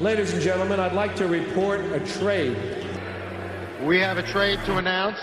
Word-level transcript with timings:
Ladies 0.00 0.32
and 0.32 0.40
gentlemen, 0.40 0.78
I'd 0.78 0.92
like 0.92 1.16
to 1.16 1.26
report 1.26 1.80
a 1.80 1.98
trade. 1.98 2.56
We 3.82 3.98
have 3.98 4.16
a 4.16 4.22
trade 4.22 4.60
to 4.66 4.76
announce. 4.76 5.18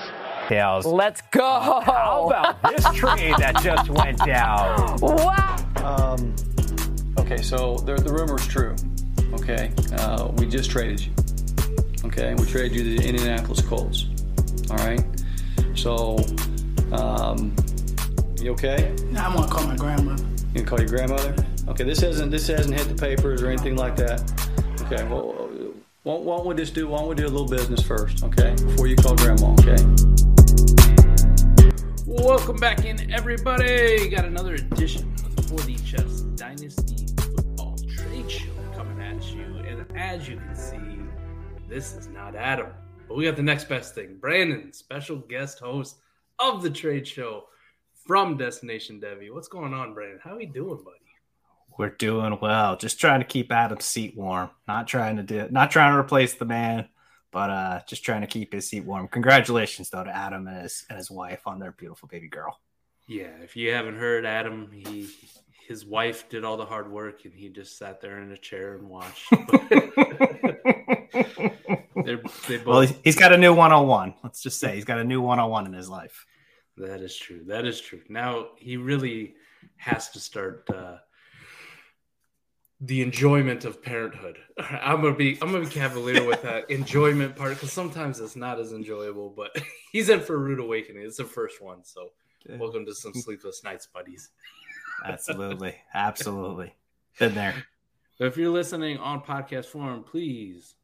Tails. 0.47 0.85
Let's 0.85 1.21
go. 1.31 1.41
How 1.41 2.27
about 2.27 2.61
this 2.63 2.85
trade 2.93 3.35
that 3.37 3.61
just 3.63 3.89
went 3.89 4.17
down? 4.19 4.97
Wow. 5.01 5.55
Um, 5.77 6.35
okay, 7.17 7.41
so 7.41 7.77
the, 7.77 7.95
the 7.95 8.11
rumor's 8.11 8.45
true. 8.47 8.75
Okay, 9.33 9.71
uh, 9.93 10.27
we 10.35 10.45
just 10.45 10.69
traded 10.69 11.05
you. 11.05 11.13
Okay, 12.03 12.35
we 12.35 12.45
traded 12.45 12.73
you 12.75 12.83
to 12.83 13.01
the 13.01 13.07
Indianapolis 13.07 13.61
Colts. 13.61 14.07
All 14.69 14.77
right, 14.77 15.03
so 15.73 16.17
um, 16.95 17.55
you 18.39 18.51
okay? 18.51 18.93
I'm 19.17 19.35
gonna 19.35 19.47
call 19.47 19.65
my 19.67 19.75
grandmother. 19.75 20.23
You 20.53 20.61
can 20.61 20.65
call 20.65 20.79
your 20.79 20.89
grandmother. 20.89 21.35
Okay, 21.67 21.83
this 21.83 21.99
hasn't 21.99 22.31
this 22.31 22.47
hasn't 22.47 22.77
hit 22.77 22.87
the 22.87 22.95
papers 22.95 23.41
or 23.41 23.49
anything 23.49 23.75
like 23.75 23.95
that. 23.97 24.21
Okay, 24.81 25.03
well, 25.07 25.49
why, 26.03 26.15
why 26.15 26.37
don't 26.37 26.45
we 26.45 26.55
just 26.55 26.73
do 26.73 26.87
why 26.87 26.99
don't 26.99 27.09
we 27.09 27.15
do 27.15 27.25
a 27.25 27.27
little 27.27 27.47
business 27.47 27.81
first? 27.81 28.23
Okay, 28.23 28.55
before 28.63 28.87
you 28.87 28.95
call 28.95 29.15
grandma. 29.15 29.53
Okay. 29.53 29.77
Welcome 32.05 32.57
back 32.57 32.85
in, 32.85 33.11
everybody. 33.11 34.09
Got 34.09 34.25
another 34.25 34.55
edition 34.55 35.11
of 35.25 35.35
the 35.35 35.41
4D 35.41 35.85
Chess 35.85 36.21
Dynasty 36.35 37.07
Football 37.35 37.75
Trade 37.89 38.31
Show 38.31 38.51
coming 38.75 39.01
at 39.01 39.23
you. 39.33 39.43
And 39.67 39.85
as 39.97 40.27
you 40.27 40.37
can 40.37 40.55
see, 40.55 40.99
this 41.67 41.93
is 41.95 42.07
not 42.07 42.35
Adam, 42.35 42.67
but 43.07 43.17
we 43.17 43.25
got 43.25 43.35
the 43.35 43.43
next 43.43 43.67
best 43.67 43.95
thing. 43.95 44.17
Brandon, 44.19 44.71
special 44.71 45.17
guest 45.17 45.59
host 45.59 45.97
of 46.39 46.61
the 46.61 46.69
trade 46.69 47.07
show 47.07 47.45
from 48.05 48.37
Destination 48.37 49.01
Devy. 49.01 49.33
What's 49.33 49.47
going 49.47 49.73
on, 49.73 49.93
Brandon? 49.93 50.19
How 50.23 50.33
are 50.33 50.37
we 50.37 50.45
doing, 50.45 50.83
buddy? 50.83 50.97
We're 51.77 51.89
doing 51.89 52.37
well. 52.41 52.77
Just 52.77 52.99
trying 52.99 53.19
to 53.19 53.25
keep 53.25 53.51
Adam's 53.51 53.85
seat 53.85 54.15
warm. 54.15 54.49
Not 54.67 54.87
trying 54.87 55.17
to 55.17 55.23
do 55.23 55.47
not 55.51 55.71
trying 55.71 55.93
to 55.93 55.99
replace 55.99 56.35
the 56.35 56.45
man, 56.45 56.87
but 57.31 57.49
uh 57.49 57.81
just 57.87 58.05
trying 58.05 58.21
to 58.21 58.27
keep 58.27 58.53
his 58.53 58.69
seat 58.69 58.85
warm. 58.85 59.07
Congratulations 59.09 59.89
though 59.89 60.03
to 60.03 60.15
Adam 60.15 60.47
and 60.47 60.61
his 60.61 60.85
and 60.89 60.97
his 60.97 61.11
wife 61.11 61.41
on 61.45 61.59
their 61.59 61.73
beautiful 61.73 62.07
baby 62.07 62.29
girl. 62.29 62.59
Yeah, 63.07 63.31
if 63.43 63.55
you 63.55 63.71
haven't 63.71 63.97
heard 63.97 64.25
Adam, 64.25 64.71
he 64.71 65.09
his 65.67 65.85
wife 65.85 66.29
did 66.29 66.45
all 66.45 66.57
the 66.57 66.65
hard 66.65 66.89
work 66.89 67.25
and 67.25 67.33
he 67.33 67.49
just 67.49 67.77
sat 67.77 67.99
there 67.99 68.21
in 68.21 68.31
a 68.31 68.37
chair 68.37 68.75
and 68.75 68.87
watched. 68.87 69.33
They're, 71.15 72.21
they 72.47 72.57
both, 72.57 72.65
Well, 72.65 72.81
he's- 72.81 72.99
he's 73.03 73.15
got 73.15 73.31
a 73.33 73.37
new 73.37 73.53
one-on-one. 73.53 74.15
Let's 74.23 74.41
just 74.41 74.59
say 74.59 74.75
he's 74.75 74.85
got 74.85 74.99
a 74.99 75.03
new 75.03 75.21
one-on-one 75.21 75.65
in 75.65 75.73
his 75.73 75.89
life. 75.89 76.25
That 76.77 77.01
is 77.01 77.15
true. 77.15 77.43
That 77.45 77.65
is 77.65 77.79
true. 77.79 78.01
Now 78.09 78.49
he 78.57 78.75
really 78.77 79.35
has 79.77 80.09
to 80.11 80.19
start 80.19 80.69
uh, 80.69 80.97
the 82.81 83.01
enjoyment 83.01 83.63
of 83.65 83.81
parenthood. 83.81 84.37
I'm 84.59 85.01
gonna 85.01 85.15
be 85.15 85.37
I'm 85.41 85.51
gonna 85.51 85.63
be 85.65 85.71
cavalier 85.71 86.25
with 86.25 86.41
that 86.41 86.69
enjoyment 86.69 87.35
part 87.35 87.53
because 87.53 87.71
sometimes 87.71 88.19
it's 88.19 88.35
not 88.35 88.59
as 88.59 88.73
enjoyable. 88.73 89.29
But 89.35 89.55
he's 89.91 90.09
in 90.09 90.19
for 90.19 90.35
a 90.35 90.37
rude 90.37 90.59
awakening. 90.59 91.03
It's 91.03 91.17
the 91.17 91.23
first 91.23 91.61
one, 91.61 91.83
so 91.83 92.09
welcome 92.59 92.85
to 92.85 92.93
some 92.93 93.13
sleepless 93.13 93.63
nights, 93.63 93.87
buddies. 93.87 94.31
Absolutely. 95.05 95.75
Absolutely. 95.93 96.73
Been 97.19 97.33
there. 97.35 97.55
If 98.19 98.37
you're 98.37 98.49
listening 98.51 98.97
on 98.97 99.21
podcast 99.21 99.65
form, 99.67 100.03
please 100.03 100.75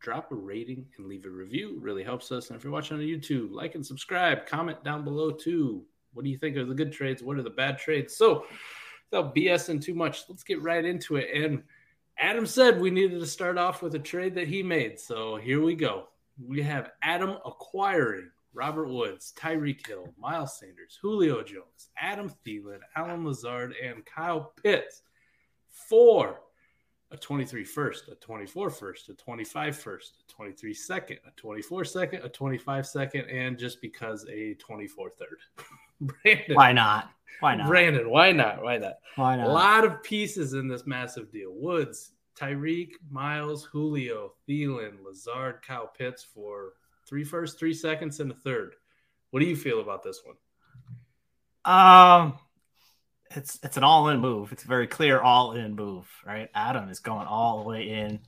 drop 0.00 0.32
a 0.32 0.34
rating 0.34 0.86
and 0.96 1.06
leave 1.06 1.26
a 1.26 1.30
review. 1.30 1.76
It 1.76 1.82
really 1.82 2.02
helps 2.02 2.32
us. 2.32 2.48
And 2.48 2.56
if 2.56 2.64
you're 2.64 2.72
watching 2.72 2.96
on 2.96 3.02
YouTube, 3.02 3.52
like 3.52 3.74
and 3.74 3.84
subscribe. 3.84 4.46
Comment 4.46 4.82
down 4.82 5.04
below 5.04 5.30
too. 5.30 5.84
What 6.12 6.24
do 6.24 6.30
you 6.30 6.38
think 6.38 6.56
are 6.56 6.64
the 6.64 6.74
good 6.74 6.92
trades? 6.92 7.22
What 7.22 7.36
are 7.36 7.42
the 7.42 7.50
bad 7.50 7.78
trades? 7.78 8.16
So, 8.16 8.46
without 9.10 9.34
BSing 9.34 9.82
too 9.82 9.94
much, 9.94 10.24
let's 10.28 10.42
get 10.42 10.62
right 10.62 10.84
into 10.84 11.16
it. 11.16 11.28
And 11.34 11.62
Adam 12.18 12.46
said 12.46 12.80
we 12.80 12.90
needed 12.90 13.20
to 13.20 13.26
start 13.26 13.58
off 13.58 13.82
with 13.82 13.94
a 13.94 13.98
trade 13.98 14.34
that 14.34 14.48
he 14.48 14.62
made. 14.62 15.00
So 15.00 15.36
here 15.36 15.62
we 15.62 15.74
go. 15.74 16.08
We 16.44 16.62
have 16.62 16.90
Adam 17.02 17.38
acquiring 17.46 18.30
Robert 18.52 18.88
Woods, 18.88 19.32
Tyreek 19.38 19.86
Hill, 19.86 20.12
Miles 20.18 20.58
Sanders, 20.58 20.98
Julio 21.00 21.42
Jones, 21.42 21.88
Adam 21.98 22.30
Thielen, 22.44 22.80
Allen 22.96 23.24
Lazard, 23.24 23.74
and 23.82 24.04
Kyle 24.04 24.52
Pitts 24.62 25.02
for 25.68 26.40
a 27.12 27.16
23 27.16 27.64
first, 27.64 28.08
a 28.08 28.14
24 28.14 28.70
first, 28.70 29.08
a 29.08 29.14
25 29.14 29.76
first, 29.76 30.14
a 30.20 30.32
23 30.32 30.72
second, 30.74 31.18
a 31.26 31.30
24 31.32 31.84
second, 31.84 32.22
a 32.22 32.28
25 32.28 32.86
second, 32.86 33.28
and 33.28 33.58
just 33.58 33.80
because 33.80 34.26
a 34.28 34.54
24 34.54 35.10
third. 35.10 35.38
Brandon, 36.00 36.54
Why 36.54 36.72
not? 36.72 37.10
Why 37.40 37.56
not? 37.56 37.66
Brandon, 37.66 38.10
why 38.10 38.32
not? 38.32 38.62
Why 38.62 38.78
not? 38.78 38.98
Why 39.16 39.36
not? 39.36 39.46
A 39.46 39.50
lot 39.50 39.84
of 39.84 40.02
pieces 40.02 40.54
in 40.54 40.68
this 40.68 40.86
massive 40.86 41.32
deal. 41.32 41.52
Woods, 41.52 42.12
Tyreek, 42.38 42.92
Miles, 43.10 43.64
Julio, 43.64 44.32
Thielen, 44.48 45.04
Lazard, 45.04 45.62
Kyle 45.66 45.86
Pitts 45.88 46.22
for 46.22 46.74
three 47.06 47.24
first, 47.24 47.58
three 47.58 47.74
seconds, 47.74 48.20
and 48.20 48.30
a 48.30 48.34
third. 48.34 48.74
What 49.30 49.40
do 49.40 49.46
you 49.46 49.56
feel 49.56 49.80
about 49.80 50.02
this 50.02 50.22
one? 50.24 50.36
Um, 51.64 52.38
it's 53.30 53.58
it's 53.62 53.76
an 53.76 53.84
all 53.84 54.08
in 54.08 54.20
move. 54.20 54.52
It's 54.52 54.64
a 54.64 54.68
very 54.68 54.86
clear 54.86 55.20
all 55.20 55.52
in 55.52 55.74
move, 55.76 56.06
right? 56.26 56.48
Adam 56.54 56.88
is 56.88 57.00
going 57.00 57.26
all 57.26 57.62
the 57.62 57.68
way 57.68 57.88
in, 57.90 58.20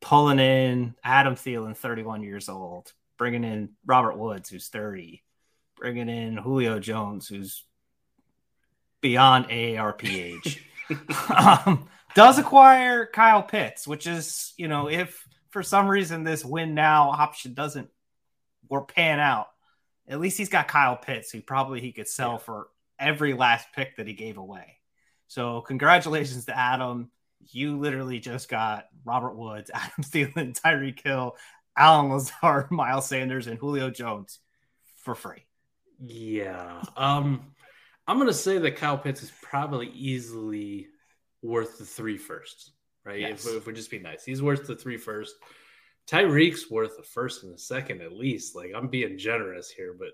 pulling 0.00 0.38
in 0.38 0.94
Adam 1.02 1.34
Thielen, 1.34 1.76
31 1.76 2.22
years 2.22 2.48
old, 2.48 2.92
bringing 3.18 3.44
in 3.44 3.70
Robert 3.84 4.16
Woods, 4.18 4.48
who's 4.50 4.68
30, 4.68 5.22
bringing 5.76 6.08
in 6.08 6.36
Julio 6.36 6.78
Jones, 6.78 7.28
who's 7.28 7.64
beyond 9.00 9.48
AARP 9.48 10.04
age. 10.04 10.62
um, 11.36 11.88
does 12.14 12.38
acquire 12.38 13.06
Kyle 13.06 13.42
Pitts, 13.42 13.86
which 13.86 14.06
is, 14.06 14.52
you 14.56 14.68
know, 14.68 14.88
if 14.88 15.26
for 15.50 15.62
some 15.62 15.88
reason 15.88 16.24
this 16.24 16.44
win 16.44 16.74
now 16.74 17.10
option 17.10 17.54
doesn't 17.54 17.88
or 18.68 18.84
pan 18.84 19.18
out, 19.18 19.48
at 20.08 20.20
least 20.20 20.38
he's 20.38 20.48
got 20.48 20.68
Kyle 20.68 20.96
Pitts, 20.96 21.30
who 21.30 21.40
probably 21.40 21.80
he 21.80 21.92
could 21.92 22.08
sell 22.08 22.32
Yeah. 22.32 22.38
for 22.38 22.66
every 22.98 23.34
last 23.34 23.68
pick 23.74 23.96
that 23.96 24.06
he 24.06 24.14
gave 24.14 24.38
away. 24.38 24.78
So 25.28 25.60
congratulations 25.60 26.46
to 26.46 26.56
Adam. 26.56 27.10
You 27.50 27.78
literally 27.78 28.18
just 28.18 28.48
got 28.48 28.86
Robert 29.04 29.36
Woods, 29.36 29.70
Adam 29.74 30.02
Thielen, 30.02 30.60
Tyreek 30.60 31.00
Hill, 31.02 31.36
Allen 31.76 32.10
Lazard, 32.10 32.70
Miles 32.70 33.06
Sanders, 33.06 33.46
and 33.46 33.58
Julio 33.58 33.90
Jones 33.90 34.38
for 35.02 35.14
free. 35.14 35.44
Yeah. 35.98 36.82
Um, 36.96 37.54
I'm 38.06 38.18
gonna 38.18 38.32
say 38.32 38.58
that 38.58 38.76
Kyle 38.76 38.98
Pitts 38.98 39.22
is 39.22 39.32
probably 39.42 39.88
easily 39.88 40.88
worth 41.42 41.78
the 41.78 41.84
three 41.84 42.18
firsts, 42.18 42.72
right? 43.04 43.20
Yes. 43.20 43.46
If, 43.46 43.56
if 43.56 43.66
we 43.66 43.72
just 43.72 43.90
be 43.90 43.98
nice, 43.98 44.24
he's 44.24 44.42
worth 44.42 44.66
the 44.66 44.76
three 44.76 44.96
first. 44.96 45.34
Tyreek's 46.08 46.70
worth 46.70 46.96
the 46.96 47.02
first 47.02 47.42
and 47.42 47.52
the 47.52 47.58
second 47.58 48.00
at 48.00 48.12
least. 48.12 48.54
Like 48.54 48.72
I'm 48.74 48.88
being 48.88 49.18
generous 49.18 49.70
here, 49.70 49.94
but 49.98 50.10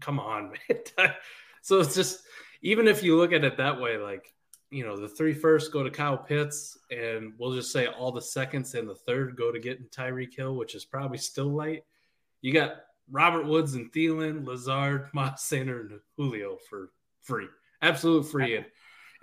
come 0.00 0.18
on, 0.18 0.52
man. 0.98 1.14
So 1.62 1.80
it's 1.80 1.94
just 1.94 2.20
even 2.62 2.88
if 2.88 3.02
you 3.02 3.16
look 3.16 3.32
at 3.32 3.44
it 3.44 3.56
that 3.56 3.80
way, 3.80 3.96
like 3.96 4.32
you 4.70 4.84
know, 4.84 4.96
the 4.96 5.08
three 5.08 5.34
first 5.34 5.72
go 5.72 5.82
to 5.82 5.90
Kyle 5.90 6.16
Pitts, 6.16 6.78
and 6.92 7.32
we'll 7.38 7.54
just 7.54 7.72
say 7.72 7.86
all 7.88 8.12
the 8.12 8.22
seconds 8.22 8.74
and 8.74 8.88
the 8.88 8.94
third 8.94 9.36
go 9.36 9.50
to 9.50 9.58
getting 9.58 9.86
Tyreek 9.86 10.34
Hill, 10.36 10.54
which 10.54 10.74
is 10.76 10.84
probably 10.84 11.18
still 11.18 11.48
light. 11.52 11.82
You 12.40 12.52
got 12.52 12.76
Robert 13.10 13.46
Woods 13.46 13.74
and 13.74 13.92
Thielen, 13.92 14.46
Lazard, 14.46 15.08
Miles 15.14 15.42
Sanders, 15.42 15.90
and 15.90 16.00
Julio 16.16 16.56
for 16.68 16.92
free, 17.22 17.48
absolute 17.82 18.22
free. 18.24 18.56
And 18.56 18.66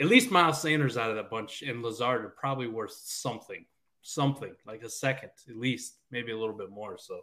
at 0.01 0.07
least 0.07 0.31
Miles 0.31 0.61
Sanders 0.61 0.97
out 0.97 1.09
of 1.09 1.15
that 1.15 1.29
bunch 1.29 1.61
and 1.61 1.81
Lazard 1.81 2.25
are 2.25 2.35
probably 2.37 2.67
worth 2.67 2.91
something, 2.91 3.65
something 4.01 4.53
like 4.65 4.83
a 4.83 4.89
second 4.89 5.29
at 5.49 5.55
least, 5.55 5.95
maybe 6.11 6.33
a 6.33 6.37
little 6.37 6.57
bit 6.57 6.69
more. 6.69 6.97
So, 6.97 7.21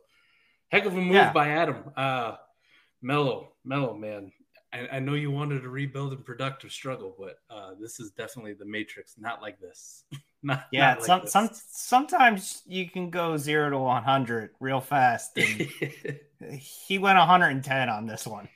heck 0.68 0.86
of 0.86 0.94
a 0.94 0.96
move 0.96 1.14
Yeah. 1.14 1.32
by 1.32 1.50
Adam. 1.50 1.76
Uh, 1.94 2.36
Mellow, 3.02 3.52
Mellow, 3.64 3.94
man. 3.94 4.32
I, 4.74 4.96
I 4.96 4.98
know 4.98 5.14
you 5.14 5.30
wanted 5.30 5.62
to 5.62 5.68
rebuild 5.68 6.12
and 6.12 6.24
productive 6.24 6.72
struggle, 6.72 7.14
but 7.18 7.38
uh, 7.48 7.70
this 7.80 8.00
is 8.00 8.10
definitely 8.10 8.54
the 8.54 8.64
matrix. 8.64 9.14
Not 9.16 9.40
like 9.40 9.60
this. 9.60 10.04
not 10.42 10.66
Yeah, 10.72 10.94
not 10.94 10.98
like 10.98 11.06
some 11.06 11.20
this. 11.20 11.32
some 11.32 11.50
sometimes 11.52 12.62
you 12.66 12.90
can 12.90 13.10
go 13.10 13.36
zero 13.36 13.70
to 13.70 13.78
one 13.78 14.02
hundred 14.02 14.50
real 14.58 14.80
fast. 14.80 15.38
And 15.38 15.68
he 16.58 16.98
went 16.98 17.18
110 17.18 17.88
on 17.88 18.06
this 18.06 18.26
one. 18.26 18.48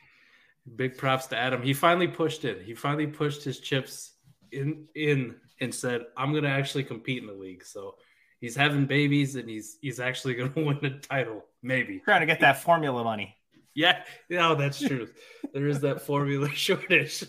Big 0.76 0.98
props 0.98 1.26
to 1.28 1.36
Adam. 1.36 1.62
He 1.62 1.72
finally 1.72 2.08
pushed 2.08 2.44
in. 2.44 2.60
He 2.64 2.74
finally 2.74 3.06
pushed 3.06 3.44
his 3.44 3.60
chips 3.60 4.14
in 4.50 4.86
in 4.96 5.36
and 5.60 5.74
said, 5.74 6.02
"I'm 6.16 6.32
going 6.32 6.44
to 6.44 6.50
actually 6.50 6.84
compete 6.84 7.22
in 7.22 7.28
the 7.28 7.32
league." 7.32 7.64
So 7.64 7.94
he's 8.40 8.56
having 8.56 8.86
babies, 8.86 9.36
and 9.36 9.48
he's 9.48 9.78
he's 9.80 10.00
actually 10.00 10.34
going 10.34 10.52
to 10.54 10.64
win 10.64 10.78
the 10.82 10.90
title. 10.90 11.44
Maybe. 11.62 12.00
Trying 12.00 12.20
to 12.20 12.26
get 12.26 12.40
that 12.40 12.62
formula 12.62 13.02
money. 13.04 13.37
Yeah. 13.78 14.02
No, 14.28 14.56
that's 14.56 14.80
true. 14.80 15.06
there 15.54 15.68
is 15.68 15.80
that 15.82 16.00
formula 16.00 16.50
shortage. 16.54 17.12
So 17.12 17.26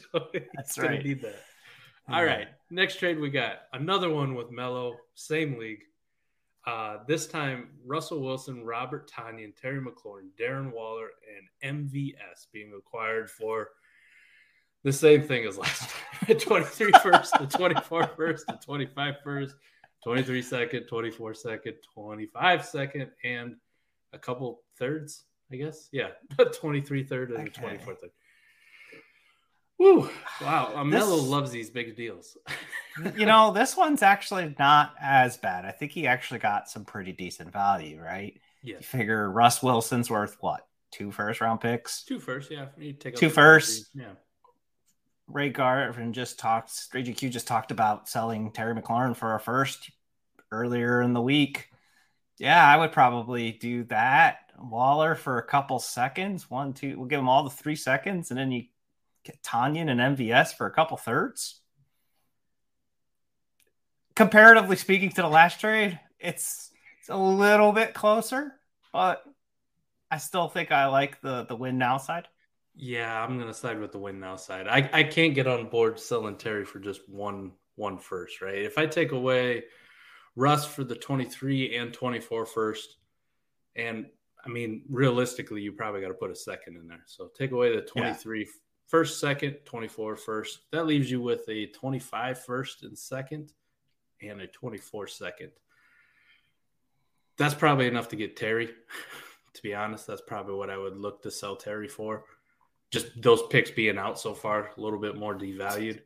That's 0.56 0.76
gonna 0.76 0.90
right. 0.90 1.06
Need 1.06 1.22
that. 1.22 1.44
All 2.12 2.26
right. 2.26 2.48
Next 2.72 2.96
trade 2.98 3.20
we 3.20 3.30
got 3.30 3.60
another 3.72 4.10
one 4.10 4.34
with 4.34 4.50
Mello, 4.50 4.98
same 5.14 5.60
league. 5.60 5.84
Uh, 6.66 6.98
this 7.08 7.28
time, 7.28 7.70
Russell 7.86 8.22
Wilson, 8.22 8.66
Robert 8.66 9.12
Tonyan, 9.12 9.56
Terry 9.56 9.80
McLaurin, 9.80 10.30
Darren 10.40 10.72
Waller, 10.74 11.10
and 11.64 11.92
MVS 11.92 12.48
being 12.52 12.74
acquired 12.76 13.30
for 13.30 13.70
the 14.84 14.92
same 14.92 15.22
thing 15.22 15.46
as 15.46 15.56
last 15.56 15.82
time. 15.90 15.90
The 16.28 16.36
23 16.36 16.92
first, 17.04 17.34
the 17.40 17.46
24 17.46 18.08
first, 18.18 18.48
the 18.48 18.54
25 18.54 19.16
first, 19.24 19.56
23 20.04 20.42
second, 20.42 20.86
24 20.88 21.34
second, 21.36 21.76
25 21.94 22.66
second, 22.66 23.12
and 23.24 23.56
a 24.14 24.18
couple 24.18 24.62
thirds, 24.78 25.26
I 25.52 25.56
guess. 25.56 25.90
Yeah, 25.92 26.10
23 26.54 27.04
third 27.04 27.30
and 27.32 27.40
a 27.40 27.42
Okay. 27.44 27.62
24 27.62 27.96
third. 27.96 28.12
Woo! 29.78 30.10
Wow, 30.42 30.84
This- 30.90 31.06
loves 31.06 31.52
these 31.52 31.70
big 31.70 31.96
deals. 31.96 32.38
You 33.16 33.26
know, 33.26 33.54
this 33.54 33.78
one's 33.78 34.02
actually 34.04 34.54
not 34.60 34.94
as 35.00 35.38
bad. 35.38 35.64
I 35.64 35.72
think 35.72 35.94
he 35.94 36.06
actually 36.06 36.40
got 36.42 36.68
some 36.70 36.84
pretty 36.84 37.14
decent 37.14 37.50
value, 37.54 38.02
right? 38.02 38.38
yeah, 38.62 38.76
You 38.76 38.82
figure 38.82 39.32
Russ 39.32 39.64
Wilson's 39.64 40.10
worth 40.10 40.36
what? 40.42 40.68
Two 40.92 41.10
first 41.14 41.40
round 41.40 41.62
picks? 41.62 42.04
two 42.04 42.20
first. 42.20 42.52
Yeah, 42.52 42.66
you 42.78 42.92
take 42.92 43.16
Two 43.16 43.30
the 43.30 43.34
firsts. 43.34 43.90
Yeah, 43.94 44.12
Ray 45.30 45.48
Garvin 45.50 46.12
just 46.12 46.40
talked, 46.40 46.74
Ray 46.94 47.04
GQ 47.04 47.32
just 47.32 47.48
talked 47.48 47.72
about 47.72 48.10
selling 48.10 48.52
Terry 48.52 48.76
McLaurin 48.76 49.16
for 49.16 49.34
a 49.36 49.40
first 49.40 49.90
earlier 50.52 51.02
in 51.02 51.14
the 51.14 51.22
week. 51.22 51.69
Yeah, 52.40 52.66
I 52.66 52.78
would 52.78 52.92
probably 52.94 53.52
do 53.52 53.84
that. 53.86 54.52
Waller 54.58 55.16
for 55.16 55.38
a 55.38 55.46
couple 55.46 55.80
seconds. 55.80 56.50
One, 56.50 56.74
two, 56.74 56.98
we'll 56.98 57.08
give 57.08 57.20
him 57.20 57.30
all 57.30 57.44
the 57.44 57.50
three 57.50 57.76
seconds, 57.76 58.32
and 58.32 58.40
then 58.40 58.52
you 58.52 58.66
get 59.24 59.44
Tonyan 59.44 59.90
and 59.90 60.18
MVS 60.18 60.56
for 60.56 60.66
a 60.66 60.72
couple 60.72 60.98
thirds. 60.98 61.62
Comparatively 64.16 64.76
speaking 64.76 65.10
to 65.12 65.22
the 65.22 65.28
last 65.30 65.60
trade, 65.62 66.00
it's 66.20 66.72
it's 67.00 67.10
a 67.10 67.16
little 67.18 67.72
bit 67.72 67.94
closer, 67.94 68.54
but 68.92 69.24
I 70.12 70.18
still 70.18 70.50
think 70.50 70.72
I 70.72 70.88
like 70.88 71.22
the 71.22 71.46
the 71.46 71.56
win 71.56 71.78
now 71.78 71.98
side. 71.98 72.28
yeah. 72.76 73.22
I'm 73.24 73.38
gonna 73.40 73.54
side 73.54 73.80
with 73.80 73.92
the 73.92 74.00
win 74.00 74.20
now 74.20 74.36
side. 74.36 74.68
I 74.68 74.90
I 74.94 75.04
can't 75.04 75.36
get 75.36 75.48
on 75.48 75.70
board 75.70 76.00
selling 76.00 76.38
Terry 76.38 76.66
for 76.66 76.80
just 76.80 77.08
one 77.10 77.54
one 77.76 77.98
first, 77.98 78.42
right? 78.42 78.58
If 78.58 78.78
I 78.78 78.86
take 78.88 79.12
away 79.12 79.64
Russ 80.40 80.66
for 80.66 80.86
the 80.86 80.96
23 80.96 81.76
and 81.76 81.92
24 81.94 82.46
first, 82.46 82.96
and 83.76 84.06
I 84.44 84.48
mean 84.48 84.84
realistically, 84.90 85.62
you 85.62 85.74
probably 85.74 86.00
got 86.00 86.08
to 86.08 86.14
put 86.14 86.32
a 86.32 86.36
second 86.36 86.78
in 86.78 86.88
there. 86.88 87.04
So 87.08 87.30
take 87.38 87.52
away 87.52 87.76
the 87.76 87.82
23 87.82 88.48
first, 88.88 89.20
second, 89.20 89.58
24 89.66 90.16
first. 90.16 90.60
That 90.72 90.86
leaves 90.88 91.12
you 91.12 91.22
with 91.22 91.42
a 91.50 91.66
25 91.68 92.42
first 92.46 92.84
and 92.84 92.98
second, 92.98 93.52
and 94.22 94.40
a 94.40 94.48
24 94.48 95.08
second. 95.08 95.52
That's 97.38 97.54
probably 97.54 97.88
enough 97.88 98.08
to 98.10 98.16
get 98.16 98.38
Terry. 98.38 98.68
to 99.54 99.62
be 99.62 99.76
honest, 99.76 100.08
that's 100.08 100.22
probably 100.26 100.56
what 100.56 100.70
I 100.70 100.78
would 100.78 100.96
look 100.96 101.22
to 101.24 101.32
sell 101.32 101.58
Terry 101.58 101.90
for. 101.90 102.24
Just 102.92 103.22
those 103.22 103.44
picks 103.50 103.72
being 103.72 103.98
out 103.98 104.18
so 104.18 104.34
far, 104.34 104.72
a 104.78 104.82
little 104.82 105.00
bit 105.00 105.18
more 105.18 105.38
devalued. 105.38 106.00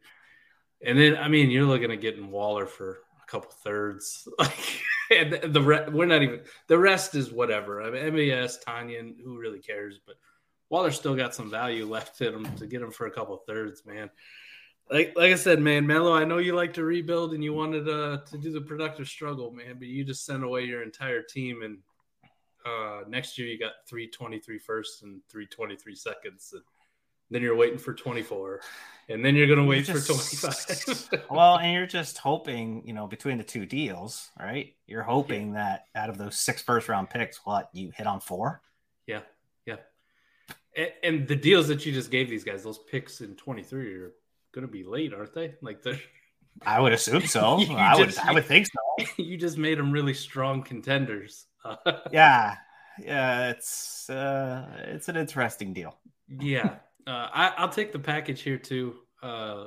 And 0.83 0.97
then, 0.97 1.18
I 1.18 1.27
mean, 1.27 1.51
you're 1.51 1.65
looking 1.65 1.91
at 1.91 2.01
getting 2.01 2.31
Waller 2.31 2.65
for 2.65 3.00
a 3.23 3.31
couple 3.31 3.51
thirds. 3.51 4.27
Like, 4.39 4.81
and 5.11 5.53
the 5.53 5.61
re- 5.61 5.89
we're 5.91 6.05
not 6.05 6.23
even 6.23 6.41
the 6.67 6.77
rest 6.77 7.13
is 7.13 7.31
whatever. 7.31 7.83
I 7.83 7.91
mean, 7.91 8.29
MAS, 8.29 8.57
Tonyan, 8.65 9.15
who 9.21 9.37
really 9.37 9.59
cares? 9.59 9.99
But 10.03 10.15
Waller 10.69 10.91
still 10.91 11.13
got 11.13 11.35
some 11.35 11.51
value 11.51 11.85
left 11.85 12.21
in 12.21 12.33
him 12.33 12.55
to 12.55 12.65
get 12.65 12.81
him 12.81 12.89
for 12.89 13.05
a 13.05 13.11
couple 13.11 13.37
thirds, 13.45 13.85
man. 13.85 14.09
Like, 14.89 15.13
like 15.15 15.31
I 15.31 15.35
said, 15.35 15.59
man, 15.59 15.85
Mello, 15.85 16.13
I 16.13 16.23
know 16.23 16.39
you 16.39 16.55
like 16.55 16.73
to 16.73 16.83
rebuild 16.83 17.33
and 17.33 17.43
you 17.43 17.53
wanted 17.53 17.87
uh, 17.87 18.19
to 18.31 18.37
do 18.37 18.51
the 18.51 18.61
productive 18.61 19.07
struggle, 19.07 19.51
man, 19.51 19.75
but 19.77 19.87
you 19.87 20.03
just 20.03 20.25
sent 20.25 20.43
away 20.43 20.63
your 20.63 20.81
entire 20.81 21.21
team. 21.21 21.61
And 21.63 21.77
uh, 22.65 23.01
next 23.07 23.37
year 23.37 23.47
you 23.47 23.59
got 23.59 23.87
323 23.87 24.57
firsts 24.57 25.03
and 25.03 25.21
323 25.29 25.95
seconds. 25.95 26.53
And 26.53 26.63
then 27.29 27.41
you're 27.41 27.55
waiting 27.55 27.79
for 27.79 27.93
24. 27.93 28.61
And 29.09 29.23
then 29.23 29.35
you're 29.35 29.47
going 29.47 29.59
to 29.59 29.65
wait 29.65 29.87
You're 29.87 29.97
for 29.97 30.13
25. 30.13 31.25
well, 31.29 31.57
and 31.57 31.73
you're 31.73 31.85
just 31.85 32.17
hoping, 32.17 32.83
you 32.85 32.93
know, 32.93 33.05
between 33.05 33.37
the 33.37 33.43
two 33.43 33.65
deals, 33.65 34.31
right? 34.39 34.73
You're 34.87 35.03
hoping 35.03 35.53
that 35.53 35.87
out 35.93 36.09
of 36.09 36.17
those 36.17 36.37
six 36.37 36.61
first 36.61 36.87
round 36.87 37.09
picks, 37.09 37.45
what 37.45 37.69
you 37.73 37.91
hit 37.95 38.07
on 38.07 38.21
four? 38.21 38.61
Yeah, 39.05 39.21
yeah. 39.65 39.77
And, 40.75 40.91
and 41.03 41.27
the 41.27 41.35
deals 41.35 41.67
that 41.67 41.85
you 41.85 41.91
just 41.91 42.11
gave 42.11 42.29
these 42.29 42.45
guys, 42.45 42.63
those 42.63 42.77
picks 42.77 43.19
in 43.19 43.35
23 43.35 43.93
are 43.95 44.13
going 44.53 44.65
to 44.65 44.71
be 44.71 44.83
late, 44.83 45.13
aren't 45.13 45.33
they? 45.33 45.55
Like 45.61 45.81
they're 45.81 45.99
I 46.65 46.79
would 46.79 46.93
assume 46.93 47.25
so. 47.25 47.59
I 47.71 47.97
would, 47.97 48.17
I 48.19 48.31
would 48.31 48.45
think 48.45 48.67
so. 48.67 49.05
you 49.17 49.37
just 49.37 49.57
made 49.57 49.79
them 49.79 49.91
really 49.91 50.13
strong 50.13 50.63
contenders. 50.63 51.47
Yeah, 52.11 52.55
yeah. 52.99 53.49
It's 53.49 54.09
uh, 54.09 54.67
it's 54.87 55.09
an 55.09 55.17
interesting 55.17 55.73
deal. 55.73 55.97
yeah. 56.27 56.75
Uh, 57.05 57.27
I, 57.33 57.53
I'll 57.57 57.69
take 57.69 57.91
the 57.91 58.00
package 58.00 58.41
here 58.41 58.57
too. 58.57 58.95
Uh, 59.21 59.65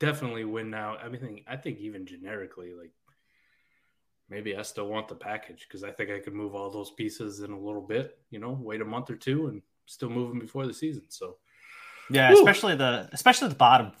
definitely 0.00 0.44
win 0.44 0.70
now. 0.70 0.96
I 0.96 1.08
mean, 1.08 1.42
I 1.46 1.56
think 1.56 1.78
even 1.78 2.06
generically, 2.06 2.74
like 2.74 2.92
maybe 4.28 4.56
I 4.56 4.62
still 4.62 4.88
want 4.88 5.08
the 5.08 5.14
package 5.14 5.66
because 5.66 5.82
I 5.84 5.90
think 5.90 6.10
I 6.10 6.20
could 6.20 6.34
move 6.34 6.54
all 6.54 6.70
those 6.70 6.90
pieces 6.92 7.40
in 7.40 7.50
a 7.52 7.58
little 7.58 7.82
bit. 7.82 8.18
You 8.30 8.38
know, 8.38 8.58
wait 8.60 8.80
a 8.80 8.84
month 8.84 9.10
or 9.10 9.16
two 9.16 9.48
and 9.48 9.62
still 9.86 10.10
move 10.10 10.28
them 10.30 10.38
before 10.38 10.66
the 10.66 10.74
season. 10.74 11.04
So 11.08 11.36
Yeah, 12.10 12.32
especially 12.32 12.76
the 12.76 13.08
especially 13.12 13.48
the 13.48 13.54
bottom, 13.54 13.92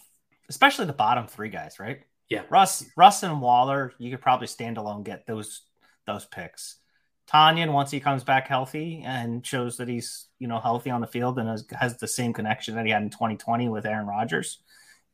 especially 0.48 0.86
the 0.86 0.92
bottom 0.92 1.26
three 1.26 1.50
guys, 1.50 1.78
right? 1.80 2.02
yeah, 2.28 2.42
Russ, 2.50 2.84
Russ 2.96 3.22
and 3.22 3.40
Waller, 3.40 3.92
you 3.98 4.10
could 4.10 4.20
probably 4.20 4.46
stand 4.46 4.76
alone 4.76 5.02
get 5.02 5.26
those 5.26 5.62
those 6.06 6.26
picks. 6.26 6.76
Tonyan, 7.32 7.72
once 7.72 7.90
he 7.90 8.00
comes 8.00 8.24
back 8.24 8.48
healthy 8.48 9.02
and 9.04 9.44
shows 9.46 9.76
that 9.76 9.88
he's 9.88 10.26
you 10.38 10.48
know 10.48 10.60
healthy 10.60 10.90
on 10.90 11.00
the 11.00 11.06
field 11.06 11.38
and 11.38 11.48
has, 11.48 11.64
has 11.78 11.96
the 11.98 12.08
same 12.08 12.32
connection 12.32 12.74
that 12.76 12.86
he 12.86 12.92
had 12.92 13.02
in 13.02 13.10
2020 13.10 13.68
with 13.68 13.84
Aaron 13.86 14.06
Rodgers, 14.06 14.58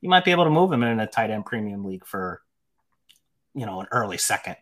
you 0.01 0.09
might 0.09 0.25
be 0.25 0.31
able 0.31 0.45
to 0.45 0.51
move 0.51 0.73
him 0.73 0.83
in 0.83 1.01
a 1.01 1.07
tight 1.07 1.31
end 1.31 1.45
premium 1.47 1.85
league 1.85 2.07
for 2.07 2.41
you 3.55 3.67
know 3.67 3.81
an 3.81 3.87
early 3.91 4.19
second. 4.19 4.57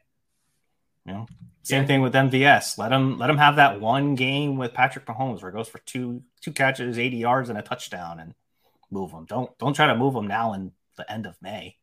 You 1.04 1.12
know, 1.12 1.26
same 1.62 1.82
Yeah. 1.82 1.86
thing 1.88 2.00
with 2.02 2.14
MVS. 2.14 2.78
Let 2.78 2.92
him 2.92 3.18
let 3.18 3.28
him 3.28 3.38
have 3.38 3.56
that 3.56 3.80
one 3.80 4.14
game 4.14 4.56
with 4.56 4.72
Patrick 4.72 5.04
Mahomes 5.04 5.42
where 5.42 5.50
it 5.50 5.54
goes 5.54 5.68
for 5.68 5.78
two 5.80 6.22
two 6.40 6.52
catches, 6.52 6.98
80 6.98 7.16
yards, 7.16 7.48
and 7.48 7.58
a 7.58 7.62
touchdown, 7.62 8.20
and 8.20 8.34
move 8.90 9.10
him. 9.10 9.24
Don't 9.26 9.56
don't 9.58 9.74
try 9.74 9.88
to 9.88 9.96
move 9.96 10.14
him 10.14 10.26
now 10.26 10.52
in 10.52 10.72
the 10.96 11.10
end 11.10 11.26
of 11.26 11.36
May. 11.42 11.76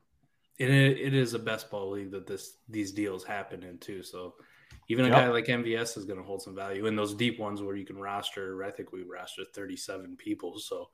And 0.59 0.71
it, 0.71 0.99
it 0.99 1.13
is 1.13 1.33
a 1.33 1.39
best 1.39 1.69
ball 1.69 1.91
league 1.91 2.11
that 2.11 2.27
this 2.27 2.53
these 2.69 2.91
deals 2.91 3.23
happen 3.23 3.61
in 3.63 3.77
too. 3.77 4.03
So 4.03 4.35
even 4.89 5.05
a 5.05 5.07
Yep. 5.09 5.17
guy 5.17 5.27
like 5.29 5.45
MVS 5.45 5.97
is 5.97 6.05
going 6.05 6.19
to 6.19 6.25
hold 6.25 6.41
some 6.41 6.55
value 6.55 6.85
in 6.87 6.95
those 6.95 7.13
deep 7.13 7.39
ones 7.39 7.61
where 7.61 7.75
you 7.75 7.85
can 7.85 7.97
roster. 7.97 8.63
I 8.63 8.71
think 8.71 8.91
we 8.91 9.03
roster 9.03 9.43
37 9.53 10.17
people. 10.17 10.59
So 10.59 10.89